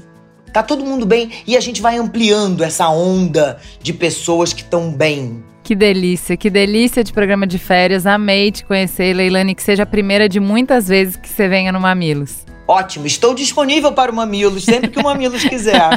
Tá 0.53 0.63
todo 0.63 0.85
mundo 0.85 1.05
bem 1.05 1.31
e 1.47 1.55
a 1.55 1.61
gente 1.61 1.83
vai 1.83 1.99
ampliando 1.99 2.65
essa 2.65 2.89
onda 2.89 3.59
de 3.83 3.93
pessoas 3.93 4.55
que 4.55 4.63
estão 4.63 4.91
bem. 4.91 5.45
Que 5.67 5.75
delícia, 5.75 6.37
que 6.37 6.49
delícia 6.49 7.03
de 7.03 7.13
programa 7.13 7.45
de 7.45 7.59
férias. 7.59 8.07
Amei 8.07 8.53
te 8.53 8.65
conhecer, 8.65 9.13
Leilane, 9.13 9.53
que 9.53 9.61
seja 9.61 9.83
a 9.83 9.87
primeira 9.87 10.29
de 10.29 10.39
muitas 10.39 10.87
vezes 10.87 11.17
que 11.17 11.29
você 11.29 11.49
venha 11.49 11.73
no 11.73 11.81
Mamilos. 11.81 12.45
Ótimo, 12.69 13.05
estou 13.05 13.35
disponível 13.35 13.91
para 13.91 14.13
o 14.13 14.15
Mamilos 14.15 14.63
sempre 14.63 14.91
que 14.91 15.01
o 15.01 15.03
Mamilos 15.03 15.43
quiser. 15.43 15.91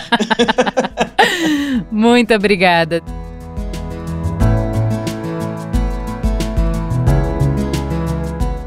Muito 1.91 2.33
obrigada. 2.33 3.03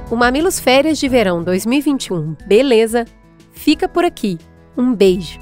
O 0.09 0.14
Mamilos 0.14 0.61
Férias 0.61 0.98
de 1.00 1.09
Verão 1.09 1.42
2021, 1.42 2.36
beleza? 2.46 3.07
Fica 3.50 3.88
por 3.88 4.05
aqui. 4.05 4.38
Um 4.78 4.94
beijo. 4.94 5.40